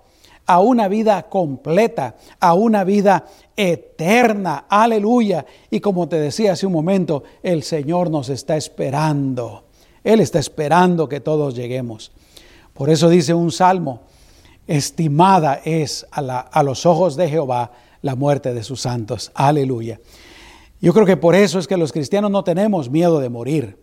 [0.45, 4.64] a una vida completa, a una vida eterna.
[4.68, 5.47] Aleluya.
[5.71, 9.62] Y como te decía hace un momento, el Señor nos está esperando.
[10.03, 12.11] Él está esperando que todos lleguemos.
[12.75, 14.01] Por eso dice un salmo,
[14.66, 19.31] estimada es a, los ojos de Jehová la muerte de sus santos.
[19.37, 20.01] Aleluya.
[20.83, 23.79] Yo creo que por eso es que los cristianos no tenemos miedo de morir.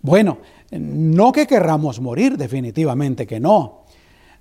[0.00, 0.38] Bueno,
[0.70, 3.82] no que querramos morir, definitivamente que no.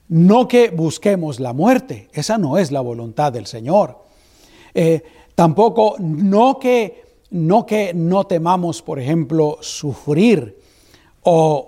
[0.07, 4.05] No que busquemos la muerte, esa no es la voluntad del Señor.
[4.73, 5.03] Eh,
[5.35, 10.57] tampoco no que, no que no temamos, por ejemplo, sufrir
[11.23, 11.67] o,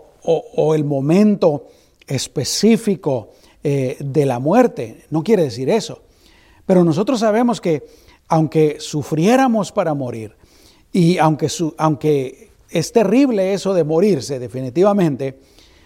[0.73, 1.67] el momento
[2.07, 3.31] específico
[3.61, 5.03] eh, de la muerte.
[5.09, 6.01] No quiere decir eso.
[6.65, 7.83] Pero nosotros sabemos que
[8.27, 10.35] aunque sufriéramos para morir,
[10.91, 15.39] y aunque, aunque es terrible eso de morirse definitivamente,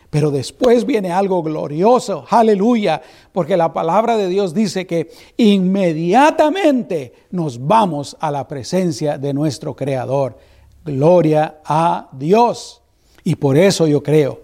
[0.10, 3.02] pero después viene algo glorioso, aleluya,
[3.34, 9.76] porque la palabra de Dios dice que inmediatamente nos vamos a la presencia de nuestro
[9.76, 10.38] Creador.
[10.86, 12.82] Gloria a Dios.
[13.26, 14.44] Y por eso yo creo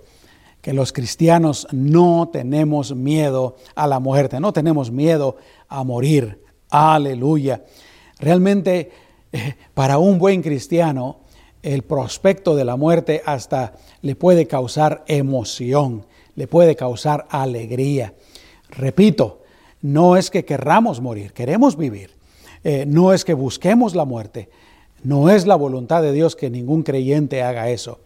[0.62, 5.38] que los cristianos no tenemos miedo a la muerte, no tenemos miedo
[5.69, 6.43] a morir.
[6.69, 7.63] Aleluya.
[8.23, 8.89] Realmente
[9.33, 11.17] eh, para un buen cristiano
[11.62, 16.05] el prospecto de la muerte hasta le puede causar emoción,
[16.36, 18.13] le puede causar alegría.
[18.69, 19.41] Repito,
[19.81, 22.12] no es que querramos morir, queremos vivir.
[22.63, 24.49] Eh, no es que busquemos la muerte.
[25.03, 27.99] No es la voluntad de Dios que ningún creyente haga eso.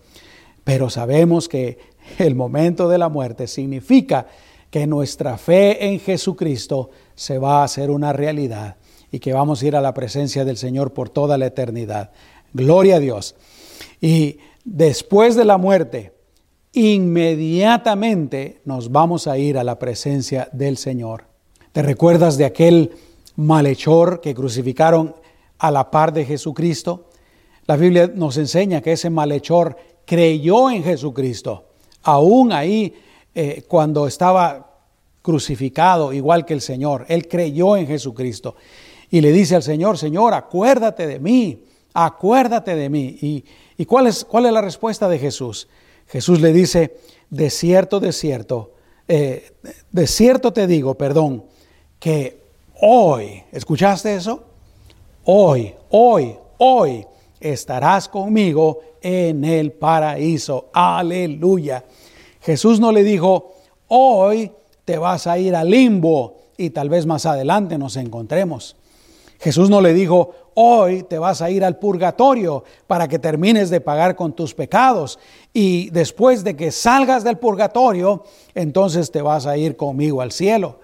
[0.64, 1.78] Pero sabemos que
[2.18, 4.26] el momento de la muerte significa
[4.72, 8.78] que nuestra fe en Jesucristo se va a hacer una realidad
[9.12, 12.12] y que vamos a ir a la presencia del Señor por toda la eternidad.
[12.54, 13.36] Gloria a Dios.
[14.02, 16.14] Y después de la muerte,
[16.74, 21.26] inmediatamente nos vamos a ir a la presencia del Señor.
[21.72, 22.92] ¿Te recuerdas de aquel
[23.36, 25.16] malhechor que crucificaron
[25.60, 27.10] a la par de Jesucristo?
[27.66, 31.66] La Biblia nos enseña que ese malhechor creyó en Jesucristo
[32.04, 32.94] aún ahí
[33.36, 34.80] eh, cuando estaba
[35.22, 37.06] crucificado igual que el Señor.
[37.10, 38.56] Él creyó en Jesucristo
[39.10, 43.18] y le dice al Señor, Señor, acuérdate de mí, acuérdate de mí.
[43.22, 43.46] ¿Y,
[43.78, 45.68] y cuál, es, cuál es la respuesta de Jesús?
[46.08, 46.98] Jesús le dice,
[47.30, 48.74] de cierto, de cierto,
[49.08, 49.52] eh,
[49.92, 51.46] de cierto te digo, perdón,
[52.00, 52.42] que
[52.82, 54.44] hoy, ¿escuchaste eso?
[55.26, 57.06] Hoy, hoy, hoy
[57.40, 60.70] estarás conmigo en el paraíso.
[60.74, 61.84] Aleluya.
[62.42, 63.56] Jesús no le dijo,
[63.88, 64.52] hoy
[64.86, 68.76] te vas a ir al limbo y tal vez más adelante nos encontremos.
[69.40, 73.82] Jesús no le dijo, hoy te vas a ir al purgatorio para que termines de
[73.82, 75.20] pagar con tus pecados
[75.54, 78.24] y después de que salgas del purgatorio,
[78.56, 80.80] entonces te vas a ir conmigo al cielo.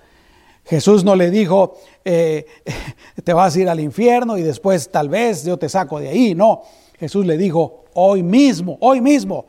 [0.66, 2.46] Jesús no le dijo, eh,
[3.24, 6.36] te vas a ir al infierno y después tal vez yo te saco de ahí.
[6.36, 6.62] No,
[7.00, 9.46] Jesús le dijo, hoy mismo, hoy mismo,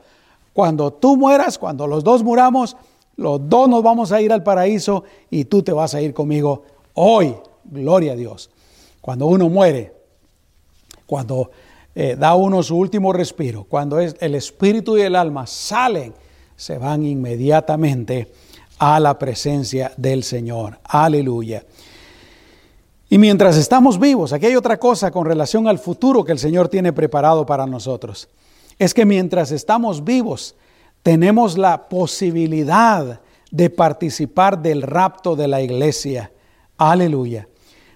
[0.52, 2.76] cuando tú mueras, cuando los dos muramos,
[3.16, 6.62] los dos nos vamos a ir al paraíso y tú te vas a ir conmigo
[6.94, 7.34] hoy.
[7.64, 8.50] Gloria a Dios.
[9.04, 9.92] Cuando uno muere,
[11.04, 11.50] cuando
[11.94, 16.14] eh, da uno su último respiro, cuando es, el espíritu y el alma salen,
[16.56, 18.32] se van inmediatamente
[18.78, 20.78] a la presencia del Señor.
[20.84, 21.66] Aleluya.
[23.10, 26.70] Y mientras estamos vivos, aquí hay otra cosa con relación al futuro que el Señor
[26.70, 28.30] tiene preparado para nosotros.
[28.78, 30.54] Es que mientras estamos vivos,
[31.02, 36.32] tenemos la posibilidad de participar del rapto de la iglesia.
[36.78, 37.46] Aleluya.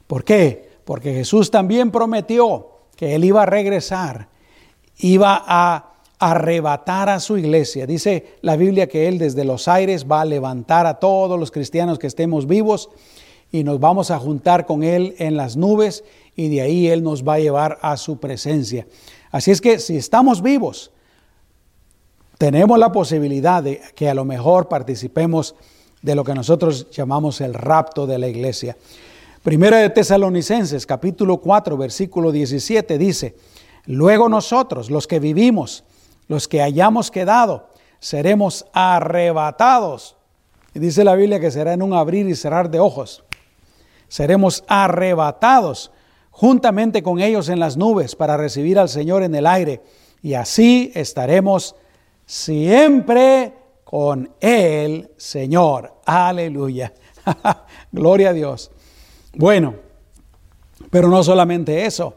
[0.06, 0.67] ¿Por qué?
[0.88, 4.28] Porque Jesús también prometió que Él iba a regresar,
[4.96, 7.86] iba a arrebatar a su iglesia.
[7.86, 11.98] Dice la Biblia que Él desde los aires va a levantar a todos los cristianos
[11.98, 12.88] que estemos vivos
[13.52, 17.22] y nos vamos a juntar con Él en las nubes y de ahí Él nos
[17.22, 18.86] va a llevar a su presencia.
[19.30, 20.90] Así es que si estamos vivos,
[22.38, 25.54] tenemos la posibilidad de que a lo mejor participemos
[26.00, 28.74] de lo que nosotros llamamos el rapto de la iglesia.
[29.48, 33.34] Primera de Tesalonicenses, capítulo 4, versículo 17 dice,
[33.86, 35.84] luego nosotros, los que vivimos,
[36.26, 40.18] los que hayamos quedado, seremos arrebatados.
[40.74, 43.24] Y dice la Biblia que será en un abrir y cerrar de ojos.
[44.08, 45.92] Seremos arrebatados
[46.30, 49.80] juntamente con ellos en las nubes para recibir al Señor en el aire.
[50.20, 51.74] Y así estaremos
[52.26, 55.94] siempre con el Señor.
[56.04, 56.92] Aleluya.
[57.92, 58.72] Gloria a Dios.
[59.34, 59.74] Bueno,
[60.90, 62.14] pero no solamente eso.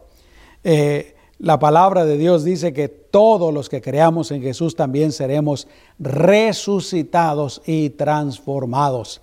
[0.63, 5.67] Eh, la palabra de Dios dice que todos los que creamos en Jesús también seremos
[5.99, 9.21] resucitados y transformados.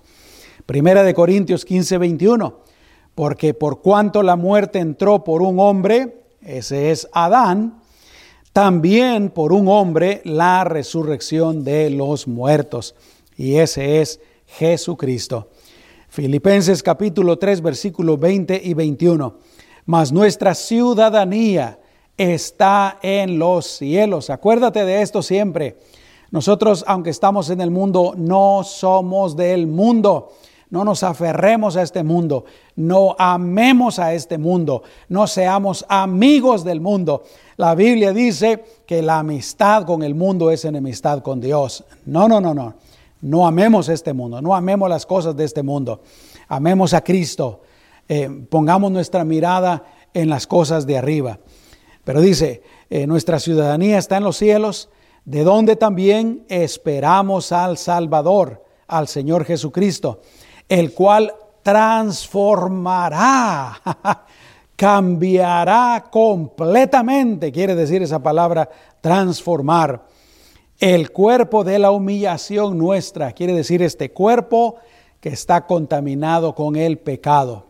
[0.65, 2.69] Primera de Corintios 15, 21.
[3.15, 7.81] Porque por cuanto la muerte entró por un hombre, ese es Adán,
[8.53, 12.95] también por un hombre la resurrección de los muertos,
[13.35, 15.49] y ese es Jesucristo.
[16.09, 19.35] Filipenses capítulo 3, versículos 20 y 21.
[19.85, 21.79] Mas nuestra ciudadanía
[22.17, 24.31] está en los cielos.
[24.31, 25.77] Acuérdate de esto siempre.
[26.31, 30.33] Nosotros, aunque estamos en el mundo, no somos del mundo.
[30.71, 32.45] No nos aferremos a este mundo,
[32.75, 37.23] no amemos a este mundo, no seamos amigos del mundo.
[37.57, 41.83] La Biblia dice que la amistad con el mundo es enemistad con Dios.
[42.05, 42.75] No, no, no, no.
[43.21, 46.01] No amemos este mundo, no amemos las cosas de este mundo.
[46.47, 47.61] Amemos a Cristo.
[48.07, 51.39] Eh, pongamos nuestra mirada en las cosas de arriba.
[52.03, 54.89] Pero dice, eh, nuestra ciudadanía está en los cielos,
[55.25, 60.21] de donde también esperamos al Salvador, al Señor Jesucristo,
[60.67, 63.79] el cual transformará,
[64.75, 68.69] cambiará completamente, quiere decir esa palabra
[69.01, 70.03] transformar,
[70.79, 74.77] el cuerpo de la humillación nuestra, quiere decir este cuerpo
[75.19, 77.67] que está contaminado con el pecado.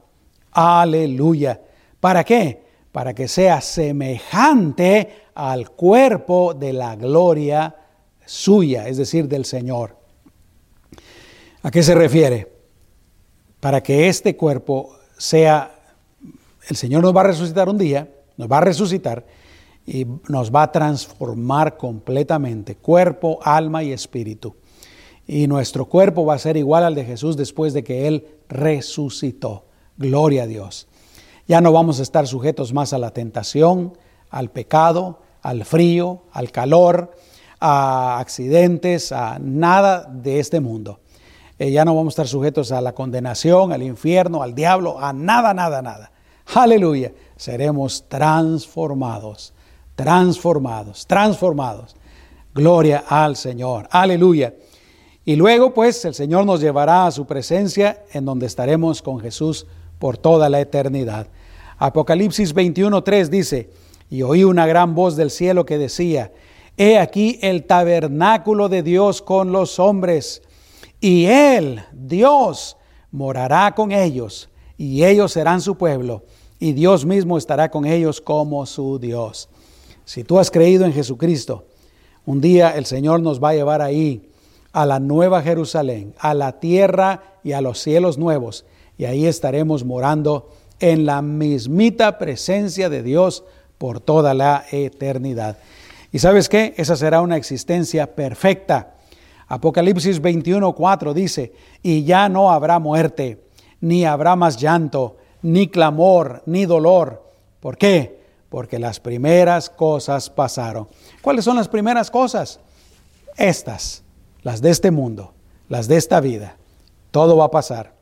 [0.52, 1.62] Aleluya.
[2.00, 2.62] ¿Para qué?
[2.92, 7.76] Para que sea semejante al cuerpo de la gloria
[8.26, 9.98] suya, es decir, del Señor.
[11.64, 12.52] ¿A qué se refiere?
[13.60, 15.72] Para que este cuerpo sea,
[16.68, 18.08] el Señor nos va a resucitar un día,
[18.38, 19.26] nos va a resucitar
[19.86, 24.56] y nos va a transformar completamente, cuerpo, alma y espíritu.
[25.28, 29.66] Y nuestro cuerpo va a ser igual al de Jesús después de que Él resucitó.
[29.98, 30.88] Gloria a Dios.
[31.48, 33.98] Ya no vamos a estar sujetos más a la tentación,
[34.30, 37.12] al pecado, al frío, al calor,
[37.60, 41.00] a accidentes, a nada de este mundo.
[41.58, 45.12] Eh, ya no vamos a estar sujetos a la condenación, al infierno, al diablo, a
[45.12, 46.12] nada, nada, nada.
[46.56, 47.12] Aleluya.
[47.36, 49.54] Seremos transformados,
[50.00, 51.94] transformados, transformados.
[52.56, 53.86] Gloria al Señor.
[53.92, 54.54] Aleluya.
[55.26, 59.68] Y luego pues el Señor nos llevará a su presencia en donde estaremos con Jesús
[60.00, 61.28] por toda la eternidad.
[61.78, 63.72] Apocalipsis 21.3 dice,
[64.10, 66.32] y oí una gran voz del cielo que decía,
[66.78, 70.42] He aquí el tabernáculo de Dios con los hombres,
[71.02, 72.78] y Él, Dios,
[73.12, 76.24] morará con ellos, y ellos serán su pueblo,
[76.58, 79.50] y Dios mismo estará con ellos como su Dios.
[80.10, 81.66] Si tú has creído en Jesucristo,
[82.26, 84.28] un día el Señor nos va a llevar ahí
[84.72, 88.66] a la nueva Jerusalén, a la tierra y a los cielos nuevos,
[88.98, 90.50] y ahí estaremos morando
[90.80, 93.44] en la mismita presencia de Dios
[93.78, 95.60] por toda la eternidad.
[96.12, 96.74] ¿Y sabes qué?
[96.78, 98.96] Esa será una existencia perfecta.
[99.48, 101.54] Apocalipsis 21:4 dice,
[101.84, 103.44] y ya no habrá muerte,
[103.80, 107.22] ni habrá más llanto, ni clamor, ni dolor.
[107.60, 108.19] ¿Por qué?
[108.50, 110.88] Porque las primeras cosas pasaron.
[111.22, 112.60] ¿Cuáles son las primeras cosas?
[113.38, 114.04] Estas,
[114.42, 115.34] las de este mundo,
[115.68, 116.58] las de esta vida.
[117.12, 117.94] Todo va a pasar.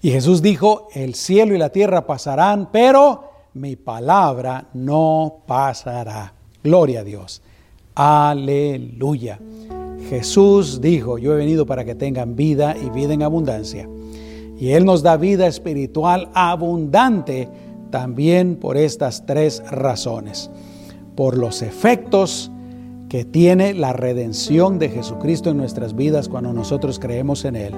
[0.00, 6.34] Y Jesús dijo, el cielo y la tierra pasarán, pero mi palabra no pasará.
[6.62, 7.42] Gloria a Dios.
[7.94, 9.38] Aleluya.
[10.08, 13.88] Jesús dijo, yo he venido para que tengan vida y vida en abundancia.
[14.58, 17.48] Y Él nos da vida espiritual abundante
[17.94, 20.50] también por estas tres razones.
[21.14, 22.50] Por los efectos
[23.08, 27.72] que tiene la redención de Jesucristo en nuestras vidas cuando nosotros creemos en Él.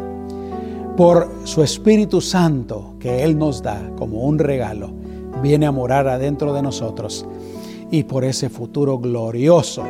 [0.96, 4.88] Por su Espíritu Santo que Él nos da como un regalo,
[5.42, 7.26] viene a morar adentro de nosotros
[7.90, 9.84] y por ese futuro glorioso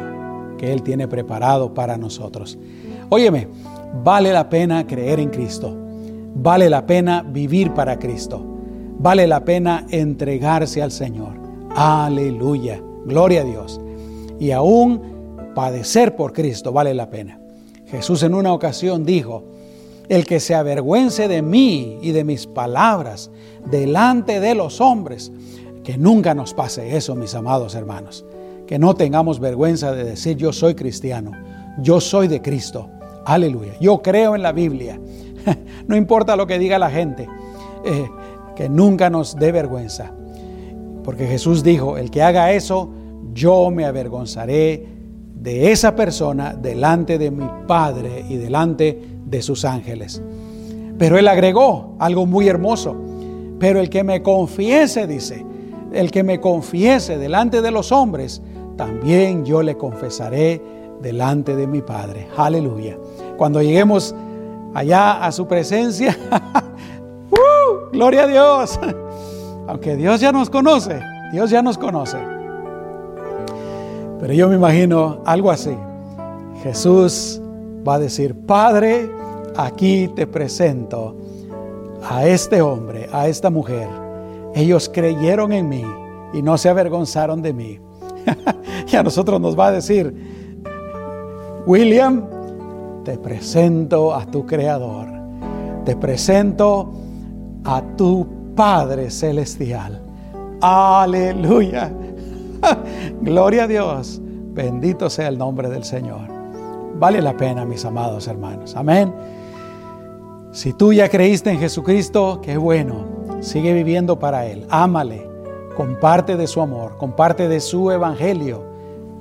[0.59, 2.59] que Él tiene preparado para nosotros.
[3.11, 3.47] Óyeme,
[4.03, 5.73] vale la pena creer en Cristo,
[6.35, 8.56] vale la pena vivir para Cristo,
[8.99, 11.35] vale la pena entregarse al Señor.
[11.75, 13.81] Aleluya, gloria a Dios.
[14.39, 17.39] Y aún padecer por Cristo vale la pena.
[17.87, 19.45] Jesús en una ocasión dijo,
[20.09, 23.31] el que se avergüence de mí y de mis palabras
[23.65, 25.33] delante de los hombres,
[25.83, 28.25] que nunca nos pase eso, mis amados hermanos.
[28.67, 31.33] Que no tengamos vergüenza de decir yo soy cristiano,
[31.79, 32.89] yo soy de Cristo.
[33.25, 33.75] Aleluya.
[33.81, 35.01] Yo creo en la Biblia.
[35.87, 37.29] no importa lo que diga la gente,
[37.85, 38.09] eh,
[38.57, 40.13] que nunca nos dé vergüenza.
[41.05, 42.91] Porque Jesús dijo, el que haga eso,
[43.33, 44.85] yo me avergonzaré
[45.35, 50.21] de esa persona delante de mi Padre y delante de sus ángeles.
[50.99, 52.97] Pero él agregó algo muy hermoso.
[53.61, 55.47] Pero el que me confiese, dice,
[55.93, 58.43] el que me confiese delante de los hombres,
[58.77, 60.61] también yo le confesaré
[61.01, 62.27] delante de mi Padre.
[62.37, 62.99] Aleluya.
[63.37, 64.15] Cuando lleguemos
[64.75, 66.17] allá a su presencia.
[67.97, 68.79] gloria a Dios.
[69.67, 71.01] Aunque Dios ya nos conoce,
[71.33, 72.19] Dios ya nos conoce.
[74.21, 75.77] Pero yo me imagino algo así.
[76.63, 77.41] Jesús
[77.87, 79.11] va a decir, Padre,
[79.57, 81.17] aquí te presento
[82.09, 83.89] a este hombre, a esta mujer
[84.57, 85.85] ellos creyeron en mí
[86.33, 87.79] y no se avergonzaron de mí.
[88.91, 90.15] y a nosotros nos va a decir,
[91.67, 92.25] William,
[93.05, 95.09] te presento a tu Creador,
[95.85, 96.91] te presento
[97.67, 100.01] a tu Padre Celestial.
[100.61, 101.93] Aleluya.
[103.21, 104.21] Gloria a Dios.
[104.23, 106.21] Bendito sea el nombre del Señor.
[106.99, 108.75] Vale la pena, mis amados hermanos.
[108.75, 109.13] Amén.
[110.53, 113.05] Si tú ya creíste en Jesucristo, qué bueno.
[113.41, 114.65] Sigue viviendo para Él.
[114.71, 115.29] Ámale.
[115.77, 116.97] Comparte de su amor.
[116.97, 118.63] Comparte de su evangelio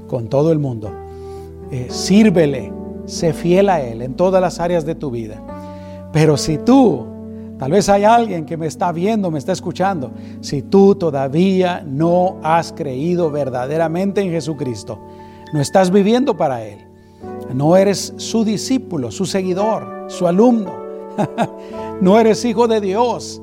[0.07, 0.91] con todo el mundo.
[1.71, 2.71] Eh, sírvele.
[3.05, 5.41] Sé fiel a Él en todas las áreas de tu vida.
[6.13, 7.05] Pero si tú,
[7.57, 12.37] tal vez hay alguien que me está viendo, me está escuchando, si tú todavía no
[12.43, 14.99] has creído verdaderamente en Jesucristo,
[15.53, 16.85] No estás viviendo para Él.
[17.53, 20.73] No eres su discípulo, su seguidor, su alumno.
[22.01, 23.41] no eres hijo de Dios.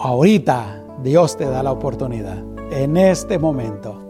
[0.00, 2.42] Ahorita Dios te da la oportunidad.
[2.72, 4.08] En este momento.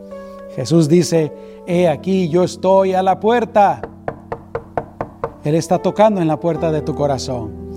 [0.55, 1.33] Jesús dice,
[1.67, 3.83] he aquí yo estoy a la puerta.
[5.45, 7.68] Él está tocando en la puerta de tu corazón.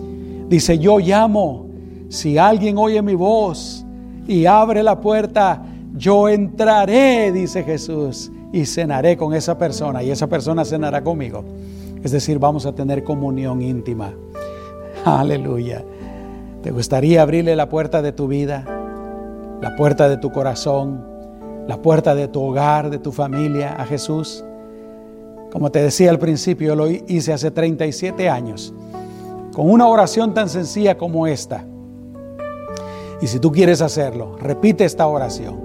[0.52, 1.68] Dice, yo llamo.
[2.10, 3.86] Si alguien oye mi voz
[4.28, 5.64] y abre la puerta,
[5.95, 11.45] yo entraré, dice Jesús, y cenaré con esa persona y esa persona cenará conmigo.
[12.04, 14.14] Es decir, vamos a tener comunión íntima.
[15.06, 15.86] Aleluya.
[16.62, 18.66] ¿Te gustaría abrirle la puerta de tu vida,
[19.62, 21.02] la puerta de tu corazón,
[21.66, 24.43] la puerta de tu hogar, de tu familia a Jesús?
[25.49, 28.74] Como te decía al principio, yo lo hice hace 37 años,
[29.54, 31.66] con una oración tan sencilla como esta.
[33.22, 35.60] Y si tú quieres hacerlo, repite esta oración.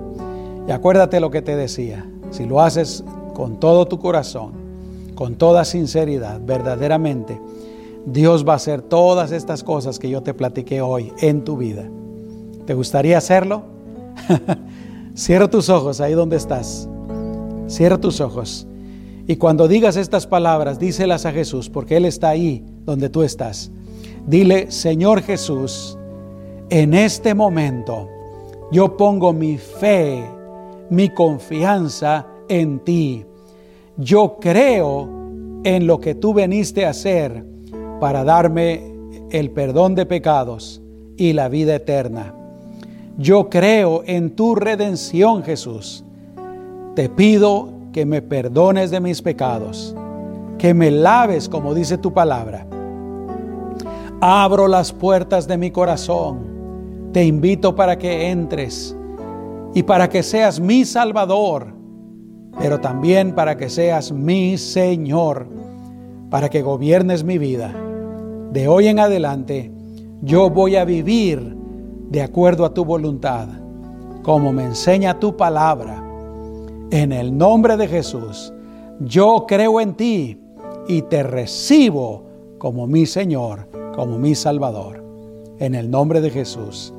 [0.69, 2.07] Y acuérdate lo que te decía.
[2.31, 4.53] Si lo haces con todo tu corazón,
[5.15, 7.41] con toda sinceridad, verdaderamente,
[8.05, 11.89] Dios va a hacer todas estas cosas que yo te platiqué hoy en tu vida.
[12.67, 13.63] ¿Te gustaría hacerlo?
[15.15, 16.89] Cierra tus ojos ahí donde estás.
[17.69, 18.67] Cierra tus ojos.
[19.27, 23.71] Y cuando digas estas palabras, díselas a Jesús, porque Él está ahí donde tú estás.
[24.27, 25.99] Dile, Señor Jesús,
[26.71, 28.09] en este momento
[28.73, 30.25] yo pongo mi fe
[30.91, 33.25] mi confianza en ti.
[33.97, 35.09] Yo creo
[35.65, 37.45] en lo que tú veniste a hacer
[38.01, 38.95] para darme
[39.31, 40.81] el perdón de pecados
[41.17, 42.35] y la vida eterna.
[43.19, 46.05] Yo creo en tu redención, Jesús.
[46.95, 49.97] Te pido que me perdones de mis pecados,
[50.59, 52.67] que me laves como dice tu palabra.
[54.29, 57.11] Abro las puertas de mi corazón.
[57.13, 58.97] Te invito para que entres
[59.73, 61.69] y para que seas mi Salvador,
[62.59, 65.47] pero también para que seas mi Señor,
[66.29, 67.73] para que gobiernes mi vida.
[68.51, 69.71] De hoy en adelante,
[70.23, 71.57] yo voy a vivir
[72.11, 73.47] de acuerdo a tu voluntad,
[74.25, 76.03] como me enseña tu palabra.
[76.91, 78.53] En el nombre de Jesús,
[78.99, 80.41] yo creo en ti
[80.89, 82.25] y te recibo
[82.59, 85.03] como mi Señor, como mi Salvador.
[85.59, 86.93] En el nombre de Jesús.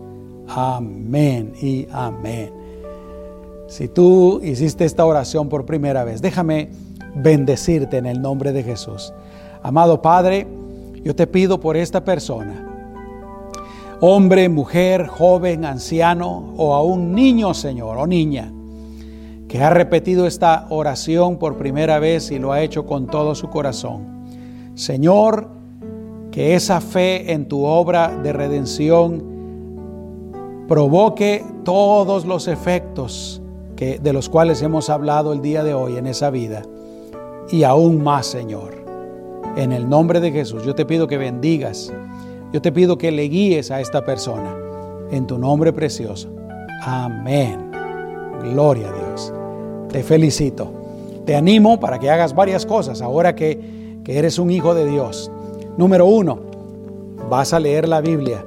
[0.48, 2.52] Amén y amén.
[3.68, 6.70] Si tú hiciste esta oración por primera vez, déjame
[7.16, 9.14] bendecirte en el nombre de Jesús.
[9.62, 10.48] Amado Padre,
[11.04, 12.66] yo te pido por esta persona,
[14.00, 18.52] hombre, mujer, joven, anciano o aún niño, Señor, o niña,
[19.48, 23.50] que ha repetido esta oración por primera vez y lo ha hecho con todo su
[23.50, 24.28] corazón.
[24.76, 25.57] Señor,
[26.38, 29.24] que esa fe en tu obra de redención
[30.68, 33.42] provoque todos los efectos
[33.76, 36.62] de los cuales hemos hablado el día de hoy en esa vida.
[37.50, 38.76] Y aún más, Señor.
[39.56, 41.92] En el nombre de Jesús, yo te pido que bendigas.
[42.54, 44.56] Yo te pido que le guíes a esta persona.
[45.10, 46.30] En tu nombre precioso.
[46.84, 47.72] Amén.
[48.44, 49.34] Gloria a Dios.
[49.92, 50.72] Te felicito.
[51.26, 55.32] Te animo para que hagas varias cosas ahora que, que eres un hijo de Dios.
[55.78, 56.40] Número uno,
[57.30, 58.44] vas a leer la Biblia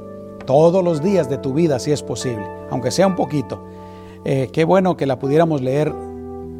[0.46, 3.60] todos los días de tu vida si es posible, aunque sea un poquito.
[4.24, 5.92] Eh, qué bueno que la pudiéramos leer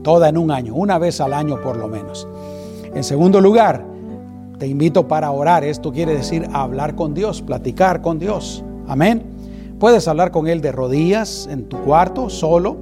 [0.05, 2.29] toda en un año, una vez al año por lo menos.
[2.95, 3.85] En segundo lugar,
[4.59, 5.65] te invito para orar.
[5.65, 8.63] Esto quiere decir hablar con Dios, platicar con Dios.
[8.87, 9.25] Amén.
[9.81, 12.77] Puedes hablar con Él de rodillas en tu cuarto, solo.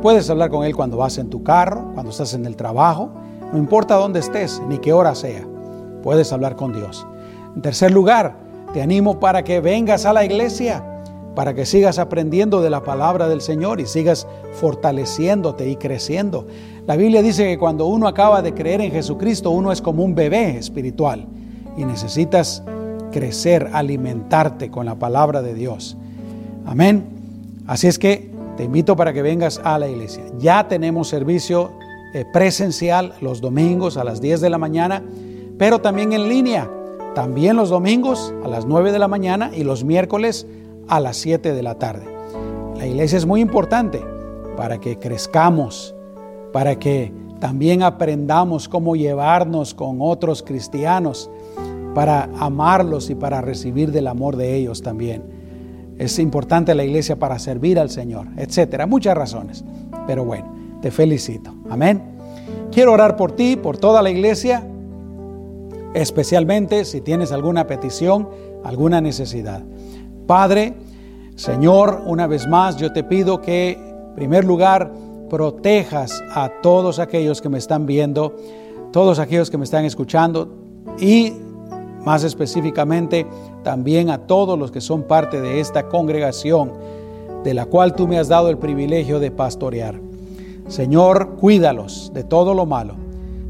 [0.00, 3.10] Puedes hablar con Él cuando vas en tu carro, cuando estás en el trabajo.
[3.52, 5.46] No importa dónde estés ni qué hora sea.
[6.02, 7.06] Puedes hablar con Dios.
[7.54, 8.36] En tercer lugar,
[8.72, 10.84] te animo para que vengas a la iglesia
[11.34, 16.46] para que sigas aprendiendo de la palabra del Señor y sigas fortaleciéndote y creciendo.
[16.86, 20.14] La Biblia dice que cuando uno acaba de creer en Jesucristo, uno es como un
[20.14, 21.26] bebé espiritual
[21.76, 22.62] y necesitas
[23.12, 25.96] crecer, alimentarte con la palabra de Dios.
[26.66, 27.04] Amén.
[27.66, 30.24] Así es que te invito para que vengas a la iglesia.
[30.38, 31.70] Ya tenemos servicio
[32.14, 35.02] eh, presencial los domingos a las 10 de la mañana,
[35.56, 36.68] pero también en línea.
[37.14, 40.46] También los domingos a las 9 de la mañana y los miércoles
[40.88, 42.06] a las 7 de la tarde.
[42.76, 44.02] La iglesia es muy importante
[44.56, 45.94] para que crezcamos,
[46.52, 51.30] para que también aprendamos cómo llevarnos con otros cristianos,
[51.94, 55.22] para amarlos y para recibir del amor de ellos también.
[55.98, 58.86] Es importante la iglesia para servir al Señor, etcétera.
[58.86, 59.64] Muchas razones.
[60.06, 60.46] Pero bueno,
[60.80, 61.54] te felicito.
[61.68, 62.02] Amén.
[62.72, 64.66] Quiero orar por ti, por toda la iglesia,
[65.94, 68.28] especialmente si tienes alguna petición,
[68.64, 69.62] alguna necesidad.
[70.26, 70.74] Padre,
[71.34, 74.92] Señor, una vez más yo te pido que, en primer lugar,
[75.28, 78.36] protejas a todos aquellos que me están viendo,
[78.92, 80.54] todos aquellos que me están escuchando
[80.98, 81.32] y
[82.04, 83.26] más específicamente
[83.62, 86.72] también a todos los que son parte de esta congregación
[87.44, 90.00] de la cual tú me has dado el privilegio de pastorear.
[90.68, 92.94] Señor, cuídalos de todo lo malo.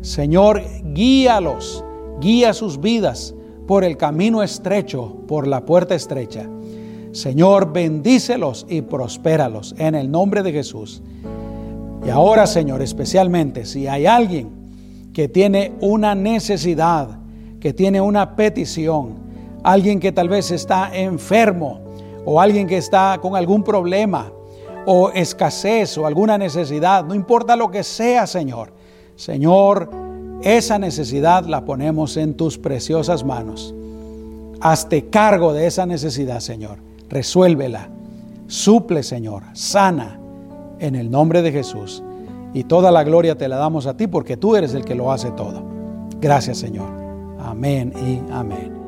[0.01, 1.85] Señor, guíalos,
[2.23, 3.35] guía sus vidas
[3.67, 6.49] por el camino estrecho, por la puerta estrecha.
[7.11, 11.03] Señor, bendícelos y prospéralos en el nombre de Jesús.
[12.07, 14.51] Y ahora, Señor, especialmente si hay alguien
[15.13, 17.19] que tiene una necesidad,
[17.61, 19.15] que tiene una petición,
[19.63, 21.81] alguien que tal vez está enfermo
[22.25, 24.33] o alguien que está con algún problema
[24.87, 28.73] o escasez o alguna necesidad, no importa lo que sea, Señor.
[29.15, 29.91] Señor,
[30.43, 33.75] esa necesidad la ponemos en tus preciosas manos.
[34.61, 36.79] Hazte cargo de esa necesidad, Señor.
[37.09, 37.89] Resuélvela.
[38.47, 39.43] Suple, Señor.
[39.55, 40.19] Sana
[40.79, 42.03] en el nombre de Jesús.
[42.55, 45.11] Y toda la gloria te la damos a ti porque tú eres el que lo
[45.11, 45.63] hace todo.
[46.21, 46.89] Gracias, Señor.
[47.41, 48.82] Amén y amén.